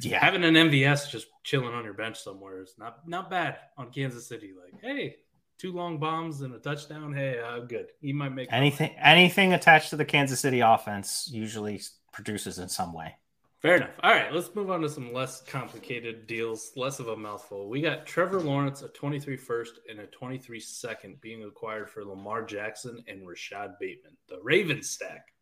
Yeah, 0.00 0.22
having 0.22 0.44
an 0.44 0.54
MVS 0.54 1.10
just 1.10 1.26
chilling 1.44 1.74
on 1.74 1.82
your 1.84 1.94
bench 1.94 2.18
somewhere 2.20 2.62
is 2.62 2.74
not 2.78 3.08
not 3.08 3.30
bad 3.30 3.58
on 3.76 3.90
Kansas 3.90 4.28
City. 4.28 4.52
Like, 4.52 4.80
hey, 4.82 5.16
two 5.56 5.72
long 5.72 5.98
bombs 5.98 6.42
and 6.42 6.54
a 6.54 6.58
touchdown. 6.58 7.12
Hey, 7.14 7.40
I'm 7.40 7.66
good. 7.66 7.86
He 8.00 8.12
might 8.12 8.34
make 8.34 8.52
anything 8.52 8.94
anything 8.98 9.54
attached 9.54 9.90
to 9.90 9.96
the 9.96 10.04
Kansas 10.04 10.40
City 10.40 10.60
offense 10.60 11.28
usually 11.32 11.80
produces 12.12 12.58
in 12.58 12.68
some 12.68 12.92
way. 12.92 13.16
Fair 13.60 13.76
enough. 13.76 13.90
All 14.04 14.12
right, 14.12 14.32
let's 14.32 14.54
move 14.54 14.70
on 14.70 14.82
to 14.82 14.88
some 14.88 15.12
less 15.12 15.40
complicated 15.40 16.28
deals, 16.28 16.70
less 16.76 17.00
of 17.00 17.08
a 17.08 17.16
mouthful. 17.16 17.68
We 17.68 17.80
got 17.80 18.06
Trevor 18.06 18.40
Lawrence, 18.40 18.82
a 18.82 18.88
23 18.88 19.36
first 19.36 19.80
and 19.90 19.98
a 19.98 20.06
23 20.06 20.60
second 20.60 21.20
being 21.20 21.42
acquired 21.42 21.90
for 21.90 22.04
Lamar 22.04 22.44
Jackson 22.44 23.02
and 23.08 23.26
Rashod 23.26 23.72
Bateman, 23.80 24.16
the 24.28 24.38
Ravens 24.44 24.90
stack. 24.90 25.32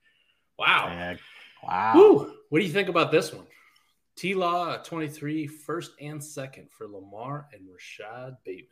Wow. 0.59 1.17
Wow. 1.63 1.93
Woo. 1.95 2.33
What 2.49 2.61
do 2.61 2.65
you 2.65 2.73
think 2.73 2.89
about 2.89 3.13
this 3.13 3.35
one? 3.35 3.47
T 4.17 4.33
Law, 4.33 4.81
a 4.81 4.83
23 4.83 5.47
first 5.47 5.93
and 6.01 6.25
second 6.25 6.71
for 6.71 6.89
Lamar 6.89 7.49
and 7.53 7.69
Rashod 7.71 8.37
Bateman. 8.47 8.71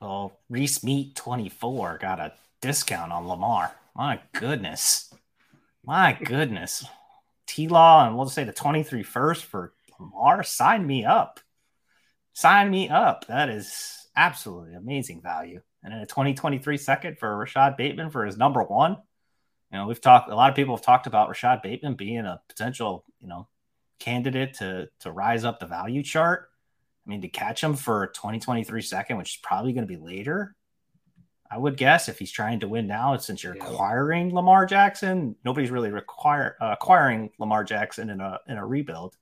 Well, 0.00 0.38
Reese 0.48 0.84
Meat 0.84 1.16
24 1.16 1.98
got 2.00 2.20
a 2.20 2.32
discount 2.60 3.10
on 3.10 3.26
Lamar. 3.26 3.72
My 3.96 4.20
goodness. 4.32 5.12
My 5.84 6.12
goodness. 6.12 6.84
T 7.48 7.66
Law 7.66 8.06
and 8.06 8.14
we'll 8.14 8.26
just 8.26 8.36
say 8.36 8.44
the 8.44 8.52
23 8.52 9.02
first 9.02 9.44
for 9.46 9.72
Lamar, 9.98 10.44
sign 10.44 10.86
me 10.86 11.04
up. 11.04 11.40
Sign 12.34 12.70
me 12.70 12.88
up. 12.88 13.26
That 13.26 13.48
is 13.48 14.06
absolutely 14.14 14.74
amazing 14.74 15.22
value. 15.22 15.60
And 15.82 15.92
in 15.92 16.00
a 16.00 16.06
2023 16.06 16.76
second 16.76 17.18
for 17.18 17.36
Rashod 17.36 17.76
Bateman 17.76 18.10
for 18.10 18.24
his 18.24 18.36
number 18.36 18.62
one. 18.62 18.96
You 19.72 19.78
know, 19.78 19.86
we've 19.86 20.00
talked 20.00 20.30
a 20.30 20.34
lot 20.34 20.50
of 20.50 20.56
people 20.56 20.76
have 20.76 20.84
talked 20.84 21.06
about 21.06 21.28
Rashod 21.28 21.62
Bateman 21.62 21.94
being 21.94 22.20
a 22.20 22.40
potential, 22.48 23.04
you 23.18 23.28
know, 23.28 23.48
candidate 23.98 24.54
to 24.54 24.88
to 25.00 25.10
rise 25.10 25.44
up 25.44 25.58
the 25.58 25.66
value 25.66 26.02
chart. 26.02 26.48
I 27.06 27.10
mean, 27.10 27.22
to 27.22 27.28
catch 27.28 27.62
him 27.62 27.74
for 27.74 28.08
2023 28.08 28.82
second, 28.82 29.16
which 29.16 29.36
is 29.36 29.40
probably 29.42 29.72
going 29.72 29.86
to 29.86 29.92
be 29.92 30.00
later, 30.00 30.54
I 31.50 31.56
would 31.56 31.76
guess 31.76 32.08
if 32.08 32.18
he's 32.18 32.30
trying 32.30 32.60
to 32.60 32.68
win 32.68 32.86
now, 32.86 33.16
since 33.16 33.42
you're 33.42 33.56
yeah. 33.56 33.64
acquiring 33.64 34.34
Lamar 34.34 34.66
Jackson, 34.66 35.34
nobody's 35.44 35.70
really 35.70 35.90
require 35.90 36.56
uh, 36.60 36.74
acquiring 36.78 37.30
Lamar 37.38 37.64
Jackson 37.64 38.10
in 38.10 38.20
a 38.20 38.38
in 38.46 38.58
a 38.58 38.66
rebuild. 38.66 39.16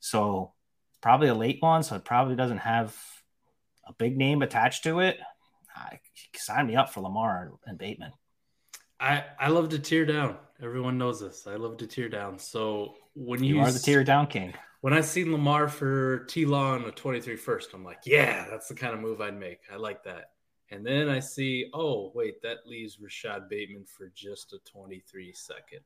So 0.00 0.52
probably 1.00 1.28
a 1.28 1.34
late 1.34 1.58
one, 1.60 1.82
so 1.82 1.96
it 1.96 2.04
probably 2.04 2.36
doesn't 2.36 2.58
have 2.58 2.94
a 3.86 3.92
big 3.94 4.16
name 4.18 4.42
attached 4.42 4.84
to 4.84 5.00
it. 5.00 5.18
I, 5.74 6.00
sign 6.34 6.66
me 6.66 6.76
up 6.76 6.90
for 6.90 7.00
Lamar 7.00 7.52
and 7.64 7.78
Bateman. 7.78 8.12
I 9.00 9.24
I 9.38 9.48
love 9.48 9.70
to 9.70 9.78
tear 9.78 10.04
down. 10.04 10.36
Everyone 10.62 10.98
knows 10.98 11.20
this. 11.20 11.46
I 11.46 11.56
love 11.56 11.78
to 11.78 11.86
tear 11.86 12.08
down. 12.08 12.38
So 12.38 12.94
when 13.14 13.42
you, 13.42 13.56
you 13.56 13.60
are 13.60 13.72
the 13.72 13.78
tear 13.78 14.04
down 14.04 14.26
king. 14.26 14.54
When 14.82 14.92
I 14.92 15.00
seen 15.00 15.32
Lamar 15.32 15.68
for 15.68 16.20
T 16.26 16.44
Law 16.44 16.72
on 16.72 16.84
a 16.84 16.90
23 16.90 17.36
first, 17.36 17.70
I'm 17.74 17.82
like, 17.82 18.00
yeah, 18.04 18.46
that's 18.50 18.68
the 18.68 18.74
kind 18.74 18.94
of 18.94 19.00
move 19.00 19.20
I'd 19.20 19.38
make. 19.38 19.60
I 19.72 19.76
like 19.76 20.04
that. 20.04 20.30
And 20.70 20.84
then 20.84 21.08
I 21.08 21.20
see, 21.20 21.70
oh, 21.72 22.10
wait, 22.14 22.42
that 22.42 22.66
leaves 22.66 22.98
Rashod 23.00 23.48
Bateman 23.48 23.84
for 23.84 24.10
just 24.14 24.52
a 24.52 24.58
23 24.70 25.32
second. 25.32 25.80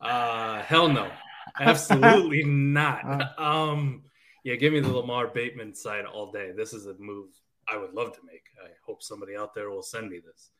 Uh, 0.00 0.62
hell 0.62 0.88
no. 0.88 1.10
Absolutely 1.60 2.44
not. 2.44 3.38
Um, 3.38 4.02
yeah, 4.44 4.54
give 4.54 4.72
me 4.72 4.80
the 4.80 4.92
Lamar 4.92 5.28
Bateman 5.28 5.74
side 5.74 6.04
all 6.04 6.30
day. 6.30 6.52
This 6.56 6.72
is 6.72 6.86
a 6.86 6.94
move 6.98 7.28
I 7.68 7.76
would 7.76 7.92
love 7.92 8.12
to 8.14 8.20
make. 8.24 8.44
I 8.64 8.70
hope 8.84 9.02
somebody 9.02 9.36
out 9.36 9.54
there 9.54 9.70
will 9.70 9.82
send 9.82 10.10
me 10.10 10.20
this. 10.24 10.50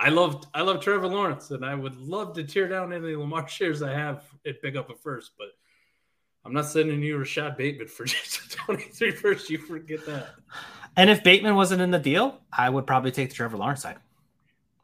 I 0.00 0.10
love 0.10 0.44
I 0.54 0.62
love 0.62 0.80
Trevor 0.80 1.08
Lawrence, 1.08 1.50
and 1.50 1.64
I 1.64 1.74
would 1.74 1.96
love 1.96 2.34
to 2.34 2.44
tear 2.44 2.68
down 2.68 2.92
any 2.92 3.16
Lamar 3.16 3.48
shares 3.48 3.82
I 3.82 3.92
have 3.92 4.24
and 4.44 4.54
pick 4.62 4.76
up 4.76 4.90
a 4.90 4.94
first, 4.94 5.32
but 5.36 5.48
I'm 6.44 6.52
not 6.52 6.66
sending 6.66 7.02
you 7.02 7.18
Rashod 7.18 7.56
Bateman 7.56 7.88
for 7.88 8.04
just 8.06 8.54
a 8.54 8.56
23 8.56 9.10
first. 9.12 9.50
You 9.50 9.58
forget 9.58 10.04
that. 10.06 10.30
And 10.98 11.08
if 11.08 11.22
Bateman 11.22 11.54
wasn't 11.54 11.80
in 11.80 11.90
the 11.90 11.98
deal, 11.98 12.40
I 12.52 12.68
would 12.68 12.86
probably 12.86 13.12
take 13.12 13.30
the 13.30 13.34
Trevor 13.34 13.56
Lawrence 13.56 13.82
side. 13.82 13.96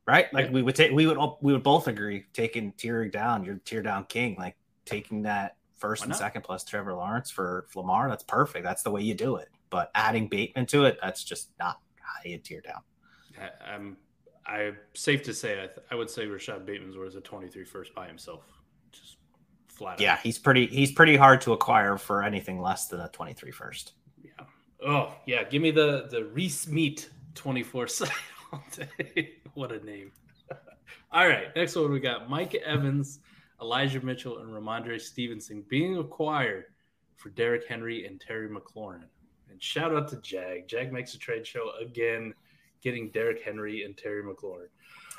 Right? 0.06 0.32
Like 0.32 0.46
yeah. 0.46 0.52
we 0.52 0.62
would 0.62 0.74
take 0.74 0.92
we 0.92 1.06
would 1.06 1.18
we 1.40 1.52
would 1.52 1.62
both 1.62 1.88
agree 1.88 2.24
taking 2.32 2.72
tearing 2.72 3.10
down, 3.10 3.44
your 3.44 3.56
tear 3.64 3.82
down 3.82 4.04
king, 4.04 4.36
like 4.38 4.56
taking 4.84 5.22
that 5.22 5.56
first 5.76 6.04
and 6.04 6.14
second 6.14 6.42
plus 6.42 6.64
Trevor 6.64 6.94
Lawrence 6.94 7.30
for 7.30 7.66
Lamar, 7.74 8.08
that's 8.08 8.22
perfect. 8.22 8.64
That's 8.64 8.82
the 8.82 8.90
way 8.90 9.02
you 9.02 9.14
do 9.14 9.36
it. 9.36 9.48
But 9.70 9.90
adding 9.94 10.28
Bateman 10.28 10.66
to 10.66 10.84
it, 10.84 10.98
that's 11.02 11.24
just 11.24 11.50
not 11.58 11.80
how 12.00 12.28
you 12.28 12.38
tear 12.38 12.60
down. 12.60 12.80
I'm 13.66 13.96
I 14.46 14.72
safe 14.92 15.22
to 15.24 15.34
say 15.34 15.54
I, 15.54 15.66
th- 15.66 15.86
I 15.90 15.94
would 15.94 16.10
say 16.10 16.26
Rashod 16.26 16.64
Bateman's 16.64 16.96
worth 16.96 17.16
a 17.16 17.20
23 17.20 17.64
first 17.64 17.94
by 17.94 18.06
himself. 18.06 18.44
Just 18.92 19.16
flat. 19.68 20.00
Yeah, 20.00 20.12
out. 20.12 20.20
he's 20.20 20.38
pretty 20.38 20.66
he's 20.66 20.92
pretty 20.92 21.16
hard 21.16 21.40
to 21.42 21.52
acquire 21.54 21.96
for 21.96 22.22
anything 22.22 22.60
less 22.60 22.88
than 22.88 23.00
a 23.00 23.08
23 23.08 23.50
first. 23.50 23.94
Oh 24.84 25.14
yeah, 25.26 25.44
give 25.44 25.62
me 25.62 25.70
the 25.70 26.08
the 26.10 26.26
Reese 26.26 26.68
Meat 26.68 27.08
24 27.34 27.86
side 27.88 28.10
all 28.52 28.62
day. 28.76 29.34
what 29.54 29.72
a 29.72 29.84
name. 29.84 30.12
all 31.10 31.26
right, 31.26 31.54
next 31.56 31.74
one 31.76 31.90
we 31.90 32.00
got 32.00 32.28
Mike 32.28 32.54
Evans, 32.54 33.20
Elijah 33.62 34.04
Mitchell, 34.04 34.38
and 34.38 34.50
Rhamondre 34.50 35.00
Stevenson 35.00 35.64
being 35.68 35.96
acquired 35.98 36.66
for 37.16 37.30
Derrick 37.30 37.66
Henry 37.66 38.06
and 38.06 38.20
Terry 38.20 38.48
McLaurin. 38.48 39.04
And 39.50 39.62
shout 39.62 39.94
out 39.94 40.08
to 40.08 40.16
Jag. 40.16 40.68
Jag 40.68 40.92
makes 40.92 41.14
a 41.14 41.18
trade 41.18 41.46
show 41.46 41.70
again 41.80 42.34
getting 42.82 43.10
Derrick 43.10 43.42
Henry 43.42 43.84
and 43.84 43.96
Terry 43.96 44.22
McLaurin. 44.22 44.68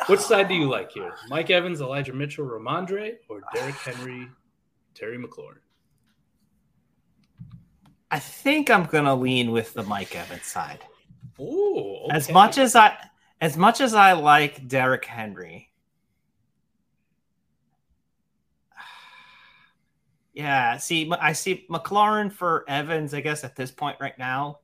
Which 0.08 0.20
side 0.20 0.48
do 0.48 0.54
you 0.54 0.70
like 0.70 0.92
here? 0.92 1.14
Mike 1.30 1.50
Evans, 1.50 1.82
Elijah 1.82 2.14
Mitchell, 2.14 2.46
Rhamondre, 2.46 3.16
or 3.30 3.42
Derrick 3.54 3.76
Henry, 3.76 4.28
Terry 4.94 5.18
McLaurin? 5.18 5.65
I 8.12 8.20
think 8.20 8.70
I'm 8.70 8.86
gonna 8.86 9.16
lean 9.16 9.52
with 9.52 9.74
the 9.74 9.84
Mike 9.84 10.16
Evans 10.16 10.46
side. 10.46 10.80
Ooh, 11.40 12.06
okay. 12.06 12.16
as 12.16 12.32
much 12.32 12.58
as 12.58 12.76
I 12.76 12.96
as 13.42 13.58
much 13.58 13.82
as 13.82 13.94
I 13.94 14.14
like 14.14 14.68
Derrick 14.68 15.06
Henry. 15.06 15.70
Yeah, 20.34 20.76
see, 20.76 21.10
I 21.22 21.32
see 21.32 21.66
McLaurin 21.70 22.30
for 22.30 22.66
Evans. 22.68 23.14
I 23.14 23.22
guess 23.22 23.46
at 23.46 23.56
this 23.56 23.72
point 23.72 23.96
right 24.02 24.18
now 24.20 24.60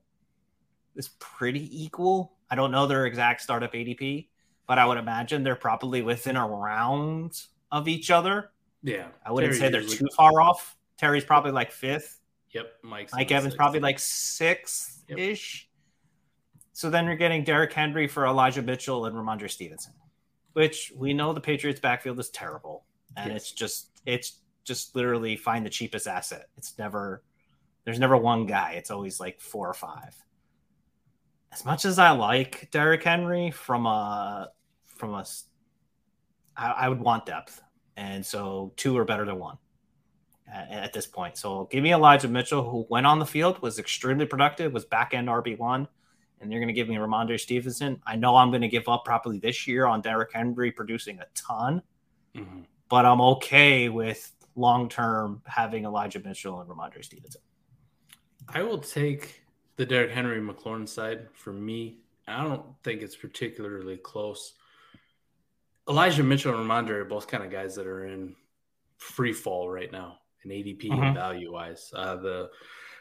is 0.98 1.10
pretty 1.20 1.70
equal. 1.84 2.34
I 2.50 2.56
don't 2.56 2.72
know 2.72 2.88
their 2.88 3.06
exact 3.06 3.42
startup 3.42 3.72
ADP, 3.72 4.28
but 4.68 4.78
I 4.78 4.86
would 4.86 4.98
imagine 4.98 5.44
they're 5.44 5.56
probably 5.56 6.02
within 6.02 6.36
a 6.36 6.46
round 6.46 7.42
of 7.72 7.88
each 7.88 8.12
other. 8.12 8.52
Yeah. 8.84 9.08
I 9.26 9.32
wouldn't 9.32 9.54
Terry 9.54 9.72
say 9.72 9.72
they're 9.72 9.88
too 9.88 10.08
far 10.16 10.42
off. 10.42 10.76
Terry's 10.98 11.24
probably 11.24 11.52
like 11.52 11.72
fifth. 11.72 12.20
Yep. 12.54 12.74
Mike's 12.84 13.14
Mike 13.14 13.32
Evans 13.32 13.56
probably 13.56 13.80
like 13.80 14.00
sixth 14.00 15.04
ish. 15.08 15.68
Yep. 15.68 16.70
So 16.74 16.90
then 16.90 17.06
you're 17.06 17.16
getting 17.16 17.44
Derrick 17.44 17.74
Henry 17.74 18.08
for 18.08 18.26
Elijah 18.26 18.62
Mitchell 18.62 19.06
and 19.06 19.16
Rhamondre 19.16 19.50
Stevenson, 19.50 19.94
which 20.54 20.92
we 20.96 21.14
know 21.14 21.34
the 21.34 21.42
Patriots 21.42 21.80
backfield 21.80 22.20
is 22.20 22.30
terrible. 22.30 22.86
And 23.18 23.32
yes. 23.32 23.42
it's 23.42 23.52
just, 23.52 24.02
it's 24.06 24.40
just 24.64 24.96
literally 24.96 25.36
find 25.36 25.66
the 25.66 25.70
cheapest 25.70 26.08
asset. 26.08 26.48
It's 26.58 26.78
never, 26.78 27.24
there's 27.84 28.00
never 28.00 28.18
one 28.18 28.46
guy. 28.46 28.74
It's 28.74 28.90
always 28.90 29.20
like 29.20 29.40
four 29.42 29.70
or 29.70 29.74
five 29.74 30.16
as 31.52 31.66
much 31.66 31.86
as 31.86 32.00
I 32.00 32.12
like 32.12 32.70
Derrick 32.72 33.04
Henry 33.04 33.52
from 33.52 33.86
a 33.86 34.50
from 34.86 35.14
a, 35.14 35.26
I, 36.56 36.72
I 36.72 36.90
would 36.90 37.00
want 37.00 37.26
depth, 37.26 37.62
and 37.98 38.26
so 38.26 38.74
two 38.78 38.98
are 38.98 39.06
better 39.06 39.26
than 39.26 39.38
one 39.40 39.58
at, 40.52 40.72
at, 40.72 40.94
this 40.94 41.08
point. 41.08 41.38
So 41.38 41.68
give 41.72 41.84
me 41.84 41.94
Elijah 41.94 42.28
Mitchell, 42.28 42.70
who 42.70 42.86
went 42.90 43.06
on 43.06 43.20
the 43.20 43.26
field, 43.26 43.62
was 43.62 43.80
extremely 43.80 44.26
productive, 44.26 44.74
was 44.74 44.86
back 44.86 45.14
end 45.14 45.28
RB 45.28 45.58
one, 45.58 45.88
and 46.40 46.52
you're 46.52 46.60
going 46.60 46.68
to 46.68 46.74
give 46.74 46.90
me 46.90 46.96
Rhamondre 46.96 47.40
Stevenson. 47.40 48.02
I 48.06 48.16
know 48.16 48.36
I'm 48.36 48.50
going 48.50 48.62
to 48.62 48.68
give 48.68 48.88
up 48.88 49.06
probably 49.06 49.40
this 49.40 49.68
year 49.68 49.86
on 49.86 50.02
Derrick 50.02 50.32
Henry 50.34 50.72
producing 50.72 51.20
a 51.20 51.26
ton, 51.36 51.82
mm-hmm. 52.36 52.62
but 52.90 53.06
I'm 53.06 53.22
okay 53.22 53.90
with 53.90 54.32
long 54.56 54.90
term 54.90 55.42
having 55.46 55.86
Elijah 55.86 56.20
Mitchell 56.20 56.60
and 56.60 56.70
Rhamondre 56.70 57.04
Stevenson. 57.04 57.42
I 58.50 58.64
will 58.64 58.80
take 58.80 59.44
the 59.78 59.86
Derrick 59.86 60.12
Henry 60.12 60.42
McLaurin 60.42 60.88
side 60.88 61.28
for 61.34 61.54
me, 61.54 61.98
I 62.28 62.44
don't 62.44 62.64
think 62.84 63.02
it's 63.02 63.16
particularly 63.16 63.98
close. 63.98 64.54
Elijah 65.90 66.24
Mitchell 66.24 66.56
and 66.56 66.70
Rhamondre 66.70 66.92
are 66.92 67.06
both 67.06 67.28
kind 67.28 67.44
of 67.44 67.52
guys 67.52 67.76
that 67.76 67.88
are 67.88 68.06
in 68.06 68.36
free 68.98 69.34
fall 69.34 69.70
right 69.70 69.92
now 69.92 70.21
in 70.44 70.52
ADP 70.52 70.86
mm-hmm. 70.86 71.14
value 71.14 71.52
wise. 71.52 71.92
Uh, 71.96 72.16
the 72.16 72.50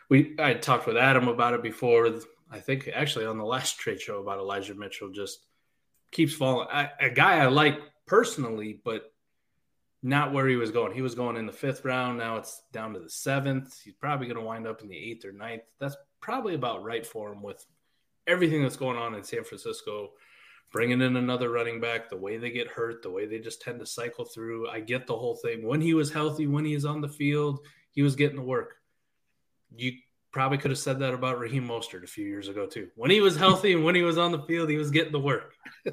we 0.08 0.34
I 0.38 0.54
talked 0.54 0.86
with 0.86 0.96
Adam 0.96 1.28
about 1.28 1.54
it 1.54 1.62
before. 1.62 2.10
I 2.50 2.58
think 2.58 2.88
actually 2.92 3.26
on 3.26 3.38
the 3.38 3.44
last 3.44 3.78
trade 3.78 4.00
show 4.00 4.20
about 4.20 4.38
Elijah 4.38 4.74
Mitchell 4.74 5.10
just 5.10 5.46
keeps 6.10 6.34
falling. 6.34 6.68
I, 6.70 6.90
a 7.00 7.10
guy 7.10 7.38
I 7.38 7.46
like 7.46 7.78
personally, 8.06 8.80
but 8.84 9.12
not 10.02 10.32
where 10.32 10.48
he 10.48 10.56
was 10.56 10.70
going. 10.70 10.92
He 10.92 11.02
was 11.02 11.14
going 11.14 11.36
in 11.36 11.46
the 11.46 11.52
fifth 11.52 11.84
round. 11.84 12.18
Now 12.18 12.36
it's 12.36 12.62
down 12.72 12.94
to 12.94 13.00
the 13.00 13.10
seventh. 13.10 13.80
He's 13.82 13.94
probably 13.94 14.26
going 14.26 14.38
to 14.38 14.44
wind 14.44 14.66
up 14.66 14.82
in 14.82 14.88
the 14.88 14.96
eighth 14.96 15.24
or 15.24 15.32
ninth. 15.32 15.62
That's 15.78 15.96
probably 16.20 16.54
about 16.54 16.82
right 16.82 17.06
for 17.06 17.32
him 17.32 17.42
with 17.42 17.64
everything 18.26 18.62
that's 18.62 18.76
going 18.76 18.96
on 18.96 19.14
in 19.14 19.22
San 19.22 19.44
Francisco. 19.44 20.10
Bringing 20.72 21.02
in 21.02 21.16
another 21.16 21.50
running 21.50 21.80
back, 21.80 22.08
the 22.08 22.16
way 22.16 22.36
they 22.36 22.50
get 22.50 22.68
hurt, 22.68 23.02
the 23.02 23.10
way 23.10 23.26
they 23.26 23.40
just 23.40 23.60
tend 23.60 23.80
to 23.80 23.86
cycle 23.86 24.24
through. 24.24 24.68
I 24.68 24.80
get 24.80 25.06
the 25.06 25.16
whole 25.16 25.34
thing. 25.34 25.66
When 25.66 25.80
he 25.80 25.94
was 25.94 26.12
healthy, 26.12 26.46
when 26.46 26.64
he 26.64 26.74
is 26.74 26.84
on 26.84 27.00
the 27.00 27.08
field, 27.08 27.66
he 27.90 28.02
was 28.02 28.14
getting 28.14 28.36
the 28.36 28.42
work. 28.42 28.76
You 29.76 29.92
probably 30.32 30.58
could 30.58 30.70
have 30.70 30.78
said 30.78 31.00
that 31.00 31.12
about 31.12 31.38
Raheem 31.38 31.66
Mostert 31.66 32.04
a 32.04 32.06
few 32.06 32.24
years 32.24 32.48
ago 32.48 32.66
too. 32.66 32.88
When 32.94 33.10
he 33.10 33.20
was 33.20 33.36
healthy 33.36 33.72
and 33.72 33.84
when 33.84 33.94
he 33.94 34.02
was 34.02 34.16
on 34.18 34.30
the 34.30 34.42
field, 34.42 34.70
he 34.70 34.76
was 34.76 34.90
getting 34.90 35.12
the 35.12 35.20
work. 35.20 35.54
uh, 35.86 35.90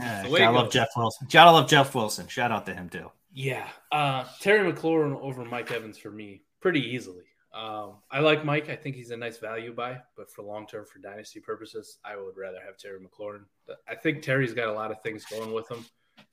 I 0.00 0.48
love 0.48 0.70
Jeff 0.70 0.88
Wilson. 0.96 1.28
Gotta 1.30 1.52
love 1.52 1.68
Jeff 1.68 1.94
Wilson. 1.94 2.26
Shout 2.26 2.50
out 2.50 2.66
to 2.66 2.74
him 2.74 2.88
too. 2.88 3.10
Yeah, 3.32 3.68
uh, 3.92 4.24
Terry 4.40 4.72
McLaurin 4.72 5.20
over 5.20 5.44
Mike 5.44 5.70
Evans 5.70 5.98
for 5.98 6.10
me 6.10 6.42
pretty 6.60 6.80
easily. 6.80 7.24
Um, 7.56 7.94
I 8.10 8.20
like 8.20 8.44
Mike. 8.44 8.68
I 8.68 8.76
think 8.76 8.96
he's 8.96 9.10
a 9.10 9.16
nice 9.16 9.38
value 9.38 9.72
buy, 9.72 9.98
but 10.14 10.30
for 10.30 10.42
long 10.42 10.66
term, 10.66 10.84
for 10.84 10.98
dynasty 10.98 11.40
purposes, 11.40 11.98
I 12.04 12.16
would 12.16 12.36
rather 12.36 12.58
have 12.64 12.76
Terry 12.76 12.98
McLaurin. 13.00 13.44
I 13.88 13.94
think 13.94 14.20
Terry's 14.20 14.52
got 14.52 14.68
a 14.68 14.72
lot 14.72 14.90
of 14.90 15.02
things 15.02 15.24
going 15.24 15.52
with 15.52 15.70
him. 15.70 15.84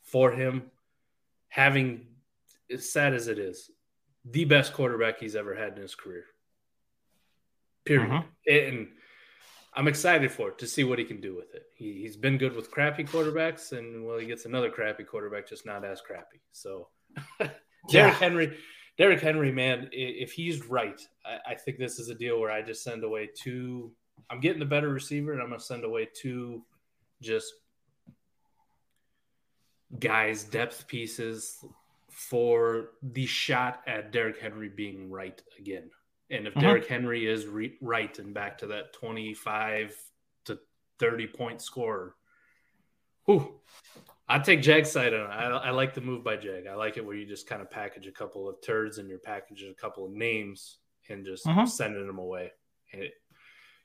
For 0.01 0.32
him, 0.32 0.70
having 1.48 2.08
as 2.70 2.92
sad 2.92 3.13
as 3.13 3.30
it 3.30 3.39
is, 3.39 3.72
the 4.25 4.44
best 4.44 4.74
quarterback 4.74 5.20
he's 5.20 5.36
ever 5.36 5.56
had 5.56 5.75
in 5.77 5.82
his 5.82 5.96
career. 5.96 6.25
Period. 7.86 8.12
Uh-huh. 8.12 8.24
And 8.51 8.89
I'm 9.74 9.88
excited 9.88 10.30
for 10.30 10.50
it 10.50 10.58
to 10.60 10.68
see 10.68 10.84
what 10.84 11.00
he 11.00 11.06
can 11.06 11.22
do 11.22 11.36
with 11.36 11.56
it. 11.56 11.68
He, 11.74 12.01
he's 12.01 12.18
been 12.18 12.38
good 12.38 12.53
with 12.53 12.70
crappy 12.70 13.06
quarterbacks, 13.06 13.72
and 13.72 14.06
well, 14.06 14.18
he 14.18 14.25
gets 14.25 14.44
another 14.44 14.70
crappy 14.70 15.06
quarterback, 15.06 15.48
just 15.48 15.65
not 15.65 15.86
as 15.86 16.01
crappy. 16.01 16.42
So, 16.51 16.89
Derrick 17.39 17.53
yeah. 17.89 18.12
Henry 18.12 18.58
Derrick 18.98 19.22
Henry, 19.22 19.52
man, 19.52 19.90
if 19.92 20.32
he's 20.32 20.68
right, 20.68 21.02
I, 21.26 21.54
I, 21.54 21.56
think 21.56 21.80
this 21.80 21.98
is 21.98 22.10
a 22.10 22.16
deal 22.16 22.40
where 22.40 22.52
I 22.52 22.62
just 22.62 22.84
send 22.84 23.04
away 23.04 23.30
two. 23.34 23.92
I'm 24.30 24.40
getting 24.40 24.60
the 24.60 24.66
better 24.66 24.90
receiver, 24.90 25.34
and 25.34 25.42
I'm 25.42 25.48
going 25.48 25.60
to 25.60 25.66
send 25.66 25.84
away 25.84 26.10
two 26.14 26.64
just 27.22 27.54
guys, 30.00 30.44
depth 30.44 30.88
pieces 30.88 31.64
for 32.10 32.92
the 33.02 33.26
shot 33.26 33.82
at 33.88 34.12
Derrick 34.12 34.40
Henry 34.40 34.70
being 34.70 35.10
right 35.10 35.42
again. 35.58 35.90
And 36.30 36.48
if 36.48 36.56
uh-huh. 36.56 36.68
Derrick 36.68 36.88
Henry 36.88 37.28
is 37.28 37.48
re- 37.48 37.78
right 37.82 38.18
and 38.20 38.34
back 38.34 38.58
to 38.60 38.68
that 38.68 38.94
25 38.94 39.96
to 40.46 40.60
30 41.00 41.28
point 41.28 41.62
score, 41.62 42.16
whew, 43.26 43.60
I'd 44.27 44.44
take 44.44 44.62
Jag's 44.62 44.92
side 44.92 45.13
on 45.13 45.22
it. 45.22 45.34
I, 45.34 45.48
I, 45.50 45.70
like 45.72 45.94
the 45.94 46.01
move 46.01 46.24
by 46.24 46.38
Jag. 46.38 46.65
I 46.65 46.75
like 46.75 46.98
it 46.98 47.06
where 47.06 47.15
you 47.15 47.25
just 47.25 47.48
kind 47.48 47.62
of 47.62 47.70
package 47.70 48.08
a 48.08 48.12
couple 48.12 48.48
of 48.48 48.62
turds 48.62 48.98
and 48.98 49.10
you're 49.10 49.20
packaging 49.20 49.70
a 49.70 49.82
couple 49.82 50.06
of 50.06 50.12
names 50.12 50.77
and 51.10 51.25
just 51.25 51.46
uh-huh. 51.46 51.65
sending 51.65 52.08
them 52.08 52.20
away. 52.20 52.51
And 52.94 53.03
it, 53.03 53.13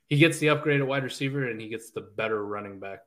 he 0.06 0.16
gets 0.16 0.38
the 0.38 0.50
upgrade 0.50 0.80
at 0.80 0.86
wide 0.86 1.02
receiver 1.02 1.48
and 1.48 1.60
he 1.60 1.68
gets 1.68 1.90
the 1.90 2.02
better 2.02 2.44
running 2.46 2.78
back 2.78 3.00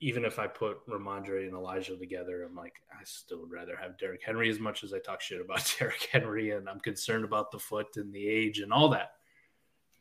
even 0.00 0.24
if 0.24 0.38
I 0.38 0.46
put 0.46 0.86
Rhamondre 0.86 1.46
and 1.46 1.54
Elijah 1.54 1.96
together, 1.96 2.44
I'm 2.44 2.54
like, 2.54 2.74
I 2.92 3.02
still 3.04 3.40
would 3.40 3.50
rather 3.50 3.76
have 3.76 3.96
Derrick 3.96 4.22
Henry 4.24 4.50
as 4.50 4.60
much 4.60 4.84
as 4.84 4.92
I 4.92 4.98
talk 4.98 5.20
shit 5.20 5.40
about 5.40 5.74
Derrick 5.78 6.08
Henry 6.12 6.50
and 6.50 6.68
I'm 6.68 6.80
concerned 6.80 7.24
about 7.24 7.50
the 7.50 7.58
foot 7.58 7.96
and 7.96 8.12
the 8.12 8.28
age 8.28 8.58
and 8.58 8.72
all 8.72 8.90
that. 8.90 9.12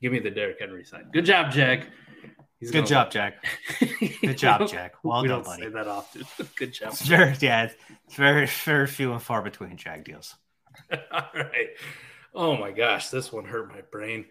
Give 0.02 0.12
me 0.12 0.20
the 0.20 0.32
Derrick 0.32 0.58
Henry 0.60 0.84
side. 0.84 1.06
Good 1.14 1.26
job, 1.26 1.52
Jack. 1.52 1.88
He's 2.60 2.72
Good 2.72 2.86
job, 2.86 3.12
Jack. 3.12 3.46
Good 4.22 4.38
job, 4.38 4.68
Jack. 4.70 4.96
Well 5.04 5.22
we 5.22 5.28
done, 5.28 5.40
don't 5.40 5.46
buddy. 5.46 5.64
say 5.64 5.70
that 5.70 5.88
often. 5.88 6.24
Good 6.56 6.74
job. 6.74 6.94
It's 6.94 7.02
very, 7.02 7.36
yeah, 7.40 7.64
it's 7.66 8.16
very, 8.16 8.48
very 8.48 8.88
few 8.88 9.12
and 9.12 9.22
far 9.22 9.42
between 9.42 9.76
Jack 9.78 10.06
deals. 10.06 10.36
all 11.12 11.28
right. 11.34 11.70
Oh 12.34 12.58
my 12.58 12.72
gosh, 12.72 13.10
this 13.10 13.32
one 13.32 13.46
hurt 13.46 13.70
my 13.70 13.82
brain. 13.92 14.26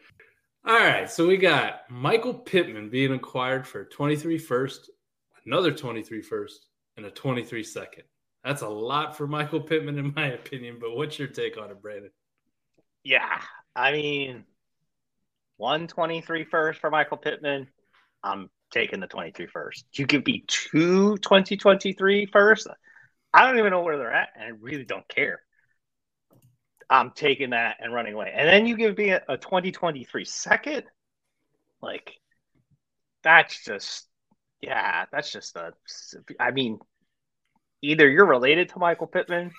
All 0.66 0.74
right, 0.74 1.10
so 1.10 1.26
we 1.26 1.36
got 1.36 1.82
Michael 1.90 2.32
Pittman 2.34 2.88
being 2.88 3.12
acquired 3.12 3.66
for 3.66 3.84
23 3.84 4.38
first 4.38 4.90
another 5.46 5.72
23 5.72 6.22
first, 6.22 6.66
and 6.96 7.06
a 7.06 7.10
23 7.10 7.62
second. 7.62 8.04
That's 8.44 8.62
a 8.62 8.68
lot 8.68 9.16
for 9.16 9.26
Michael 9.26 9.60
Pittman, 9.60 9.98
in 9.98 10.12
my 10.14 10.28
opinion. 10.32 10.78
But 10.80 10.96
what's 10.96 11.18
your 11.18 11.28
take 11.28 11.56
on 11.56 11.70
it, 11.70 11.80
Brandon? 11.80 12.10
Yeah, 13.02 13.40
I 13.74 13.92
mean, 13.92 14.44
one 15.56 15.86
23 15.86 16.44
first 16.44 16.80
for 16.80 16.90
Michael 16.90 17.16
Pittman. 17.16 17.68
I'm 18.24 18.50
taking 18.72 19.00
the 19.00 19.06
23 19.06 19.46
first. 19.46 19.84
You 19.92 20.06
give 20.06 20.26
me 20.26 20.44
two 20.48 21.16
2023 21.18 22.26
first. 22.26 22.66
I 23.32 23.46
don't 23.46 23.58
even 23.58 23.70
know 23.70 23.82
where 23.82 23.98
they're 23.98 24.12
at, 24.12 24.30
and 24.34 24.44
I 24.44 24.48
really 24.60 24.84
don't 24.84 25.06
care. 25.08 25.40
I'm 26.90 27.12
taking 27.12 27.50
that 27.50 27.76
and 27.80 27.94
running 27.94 28.14
away. 28.14 28.32
And 28.34 28.48
then 28.48 28.66
you 28.66 28.76
give 28.76 28.98
me 28.98 29.10
a, 29.10 29.22
a 29.28 29.36
2023 29.36 30.24
second. 30.24 30.84
Like, 31.80 32.12
that's 33.22 33.64
just 33.64 34.08
yeah, 34.64 35.04
that's 35.12 35.30
just 35.30 35.56
a. 35.56 35.72
I 36.40 36.50
mean, 36.50 36.78
either 37.82 38.08
you're 38.08 38.24
related 38.24 38.70
to 38.70 38.78
Michael 38.78 39.06
Pittman, 39.06 39.50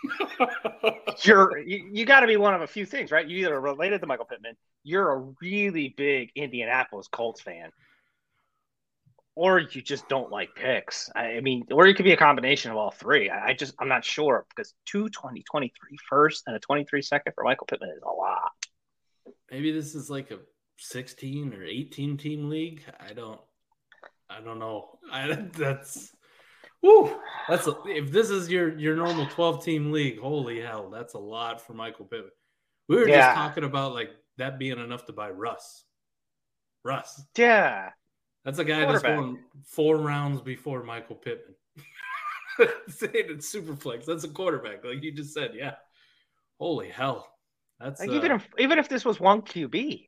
you're 1.23 1.57
you, 1.59 1.89
you 1.93 2.05
got 2.05 2.21
to 2.21 2.27
be 2.27 2.37
one 2.37 2.55
of 2.55 2.61
a 2.61 2.67
few 2.67 2.85
things, 2.85 3.11
right? 3.11 3.27
You 3.27 3.45
either 3.45 3.59
related 3.59 4.01
to 4.01 4.07
Michael 4.07 4.25
Pittman, 4.25 4.55
you're 4.83 5.11
a 5.11 5.33
really 5.41 5.93
big 5.95 6.31
Indianapolis 6.35 7.07
Colts 7.07 7.41
fan, 7.41 7.69
or 9.35 9.59
you 9.59 9.81
just 9.81 10.07
don't 10.07 10.31
like 10.31 10.55
picks. 10.55 11.09
I, 11.15 11.39
mean, 11.41 11.65
or 11.71 11.85
it 11.87 11.95
could 11.95 12.05
be 12.05 12.13
a 12.13 12.17
combination 12.17 12.71
of 12.71 12.77
all 12.77 12.91
three. 12.91 13.29
I, 13.29 13.47
I 13.47 13.53
just 13.53 13.75
I'm 13.79 13.89
not 13.89 14.05
sure 14.05 14.45
because 14.49 14.73
two 14.85 15.09
2023 15.09 15.97
first 16.09 16.43
and 16.47 16.55
a 16.55 16.59
23 16.59 17.01
second 17.01 17.33
for 17.33 17.43
Michael 17.43 17.67
Pittman 17.67 17.89
is 17.89 18.03
a 18.03 18.11
lot. 18.11 18.51
Maybe 19.51 19.71
this 19.71 19.95
is 19.95 20.09
like 20.09 20.31
a 20.31 20.39
16 20.77 21.53
or 21.53 21.63
18 21.63 22.17
team 22.17 22.49
league. 22.49 22.83
I 22.99 23.13
don't 23.13 23.39
I 24.29 24.41
don't 24.41 24.59
know. 24.59 24.97
I, 25.11 25.33
that's 25.53 26.15
whoo. 26.81 27.19
That's 27.47 27.67
a, 27.67 27.75
if 27.85 28.11
this 28.11 28.29
is 28.29 28.49
your 28.49 28.77
your 28.77 28.95
normal 28.95 29.27
twelve 29.27 29.63
team 29.63 29.91
league. 29.91 30.19
Holy 30.19 30.61
hell, 30.61 30.89
that's 30.89 31.13
a 31.13 31.19
lot 31.19 31.61
for 31.61 31.73
Michael 31.73 32.05
Pittman. 32.05 32.31
We 32.87 32.97
were 32.97 33.07
yeah. 33.07 33.27
just 33.27 33.35
talking 33.35 33.63
about 33.63 33.93
like 33.93 34.11
that 34.37 34.59
being 34.59 34.79
enough 34.79 35.05
to 35.05 35.13
buy 35.13 35.29
Russ. 35.29 35.83
Russ. 36.83 37.23
Yeah. 37.37 37.89
That's 38.45 38.59
a 38.59 38.63
guy 38.63 38.85
that's 38.85 39.01
going 39.01 39.39
four 39.65 39.97
rounds 39.97 40.39
before 40.39 40.83
Michael 40.83 41.15
Pittman. 41.15 41.55
Saying 42.87 43.11
it's 43.13 43.49
super 43.49 43.75
flex. 43.75 44.05
That's 44.05 44.23
a 44.23 44.29
quarterback, 44.29 44.85
like 44.85 45.01
you 45.03 45.11
just 45.11 45.33
said. 45.33 45.51
Yeah. 45.55 45.73
Holy 46.59 46.87
hell. 46.87 47.27
That's 47.79 47.99
like 47.99 48.11
uh, 48.11 48.13
even 48.13 48.31
if 48.31 48.47
even 48.59 48.79
if 48.79 48.87
this 48.87 49.03
was 49.03 49.19
one 49.19 49.41
QB, 49.41 50.07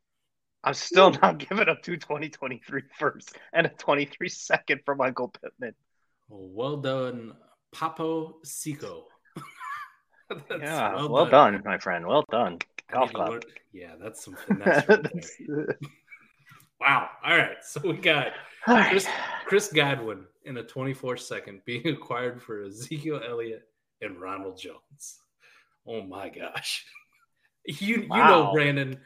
I'm 0.63 0.73
still 0.75 1.11
not 1.11 1.39
giving 1.39 1.67
up 1.67 1.81
two 1.81 1.97
2023 1.97 2.83
first 2.99 3.35
and 3.51 3.65
a 3.65 3.69
23 3.69 4.29
second 4.29 4.81
for 4.85 4.95
Michael 4.95 5.29
Pittman. 5.29 5.73
Well 6.29 6.77
done, 6.77 7.33
Papo 7.75 8.33
Sico. 8.45 9.05
yeah, 10.59 10.95
well, 10.95 11.09
well 11.09 11.25
done. 11.25 11.53
done. 11.53 11.63
my 11.65 11.79
friend. 11.79 12.05
Well 12.05 12.23
done. 12.29 12.59
Golf 12.91 13.11
club. 13.11 13.43
Yeah, 13.73 13.95
that's 13.99 14.23
some 14.23 14.35
finesse. 14.35 14.85
Wow. 16.79 17.09
All 17.23 17.37
right. 17.37 17.57
So 17.63 17.81
we 17.83 17.93
got 17.93 18.33
Chris, 18.63 19.07
Chris 19.45 19.71
Godwin 19.71 20.25
in 20.45 20.57
a 20.57 20.63
24 20.63 21.17
second 21.17 21.61
being 21.65 21.87
acquired 21.87 22.41
for 22.41 22.63
Ezekiel 22.63 23.21
Elliott 23.27 23.63
and 24.01 24.19
Ronald 24.19 24.59
Jones. 24.59 25.19
Oh 25.87 26.01
my 26.01 26.29
gosh. 26.29 26.85
You 27.81 28.07
wow. 28.09 28.15
you 28.15 28.23
know 28.23 28.53
Brandon 28.53 28.97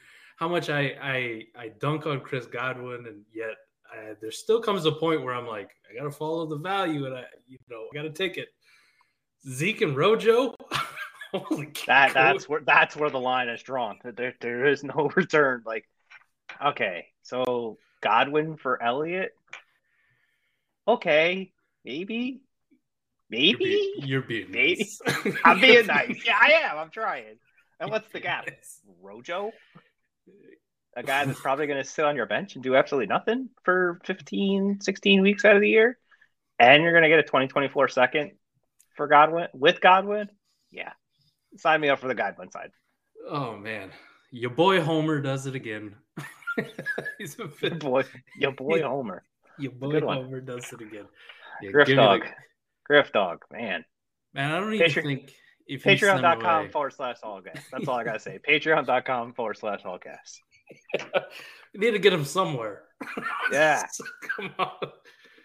how 0.42 0.48
much 0.48 0.70
I 0.72 0.96
I 1.02 1.44
I 1.56 1.68
dunk 1.80 2.08
on 2.08 2.20
Chris 2.20 2.48
Godwin, 2.48 3.06
and 3.08 3.22
yet 3.32 3.56
I, 3.92 4.14
there 4.20 4.32
still 4.32 4.60
comes 4.60 4.86
a 4.86 4.92
point 4.92 5.24
where 5.24 5.36
I'm 5.36 5.46
like, 5.46 5.70
I 5.90 5.98
gotta 5.98 6.10
follow 6.10 6.48
the 6.48 6.58
value, 6.58 7.06
and 7.06 7.16
I 7.16 7.24
you 7.48 7.60
know 7.70 7.88
I 7.92 7.96
gotta 7.96 8.10
take 8.10 8.38
it. 8.38 8.50
Zeke 9.48 9.82
and 9.82 9.96
Rojo. 9.96 10.56
Holy 11.34 11.72
that 11.86 12.14
that's 12.14 12.50
where 12.50 12.62
that's 12.66 12.96
where 12.96 13.12
the 13.12 13.20
line 13.20 13.50
is 13.50 13.62
drawn. 13.62 14.00
There 14.04 14.34
there 14.42 14.66
is 14.66 14.84
no 14.84 15.12
return. 15.16 15.62
Like, 15.64 15.88
okay, 16.68 17.08
so 17.24 17.78
Godwin 18.02 18.58
for 18.58 18.82
Elliott. 18.82 19.32
Okay, 20.88 21.52
maybe, 21.86 22.42
maybe 23.30 23.94
you're 24.02 24.22
being, 24.22 24.48
you're 24.48 24.48
being 24.48 24.52
maybe. 24.52 24.90
Nice. 25.06 25.36
I'm 25.46 25.62
being 25.62 25.86
nice. 25.86 26.22
Yeah, 26.26 26.38
I 26.40 26.52
am. 26.64 26.78
I'm 26.78 26.92
trying. 26.92 27.38
And 27.80 27.92
what's 27.92 28.12
the 28.12 28.20
gap? 28.20 28.50
Rojo 29.02 29.52
a 30.96 31.04
guy 31.04 31.24
that's 31.26 31.40
probably 31.40 31.68
going 31.68 31.82
to 31.82 31.90
sit 31.90 32.06
on 32.06 32.16
your 32.16 32.26
bench 32.26 32.56
and 32.56 32.64
do 32.64 32.76
absolutely 32.76 33.08
nothing 33.08 33.50
for 33.64 34.00
15, 34.06 34.80
16 34.82 35.22
weeks 35.22 35.46
out 35.46 35.56
of 35.56 35.62
the 35.62 35.70
year, 35.70 35.98
and 36.60 36.84
you're 36.84 36.92
going 36.92 37.04
to 37.04 37.10
get 37.10 37.20
a 37.20 37.24
2024 37.24 37.88
second 37.90 38.32
for 38.96 39.08
Godwin 39.08 39.48
with 39.54 39.80
Godwin, 39.80 40.30
yeah, 40.70 40.92
sign 41.58 41.82
me 41.82 41.90
up 41.90 42.00
for 42.00 42.08
the 42.08 42.16
Godwin 42.16 42.52
side. 42.52 42.72
Oh 43.28 43.56
man, 43.56 43.92
your 44.32 44.50
boy 44.50 44.82
Homer 44.82 45.22
does 45.22 45.48
it 45.48 45.56
again. 45.56 45.96
He's 47.18 47.38
a 47.40 47.50
your 47.62 47.76
boy, 47.76 48.04
your 48.38 48.52
boy 48.52 48.82
Homer. 48.82 49.24
Your 49.58 49.72
boy 49.72 50.00
Homer 50.00 50.42
does 50.42 50.72
it 50.74 50.82
again. 50.82 51.06
Yeah, 51.62 51.72
Griff 51.72 51.88
dog, 51.90 52.22
the... 52.22 52.30
Griff 52.86 53.12
dog, 53.12 53.44
man. 53.52 53.86
Man, 54.34 54.52
I 54.52 54.60
don't 54.60 54.74
even 54.74 54.90
think 54.90 55.34
if 55.68 55.84
patreon.com 55.84 56.70
forward 56.70 56.94
slash 56.94 57.18
all 57.24 57.42
gas. 57.42 57.64
That's 57.72 57.88
all 57.88 57.98
I 57.98 58.04
gotta 58.04 58.20
say. 58.20 58.40
Patreon.com 58.48 59.34
forward 59.34 59.58
slash 59.58 59.82
all 59.86 60.00
gas. 60.00 60.40
we 61.74 61.80
need 61.80 61.92
to 61.92 62.00
get 62.00 62.14
him 62.14 62.26
somewhere. 62.26 62.84
Yeah. 63.52 63.84
so, 63.92 64.04
come 64.36 64.52
on. 64.58 64.90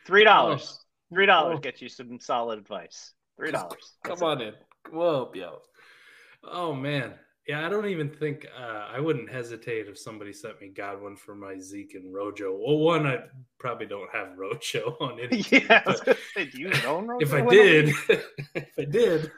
Three 0.07 0.25
dollars. 0.25 0.79
Oh. 0.81 1.15
Three 1.15 1.27
dollars 1.27 1.57
oh. 1.59 1.61
get 1.61 1.81
you 1.81 1.89
some 1.89 2.19
solid 2.21 2.59
advice. 2.59 3.13
Three 3.37 3.51
dollars. 3.51 3.95
Come 4.05 4.23
on 4.23 4.41
in. 4.41 4.55
We'll 4.93 5.13
help 5.13 5.37
you. 5.37 5.49
Oh 6.45 6.73
man. 6.73 7.15
Yeah, 7.47 7.65
I 7.65 7.69
don't 7.69 7.87
even 7.87 8.11
think 8.11 8.45
uh, 8.59 8.89
I 8.93 8.99
wouldn't 8.99 9.31
hesitate 9.31 9.87
if 9.87 9.97
somebody 9.97 10.33
sent 10.33 10.61
me 10.61 10.69
Godwin 10.69 11.15
for 11.15 11.37
my 11.37 11.59
Zeke 11.61 11.95
and 11.95 12.13
Rojo. 12.13 12.53
Well, 12.53 12.79
one, 12.79 13.07
I 13.07 13.19
probably 13.59 13.87
don't 13.87 14.11
have 14.13 14.31
Rojo 14.37 14.97
on 15.01 15.21
any. 15.23 15.45
Yeah, 15.51 15.85
do 16.35 16.49
you 16.55 16.73
own 16.85 17.07
Rojo? 17.07 17.25
If 17.25 17.33
I 17.33 17.47
did, 17.49 17.89
if 18.55 18.79
I 18.79 18.85
did, 18.85 19.31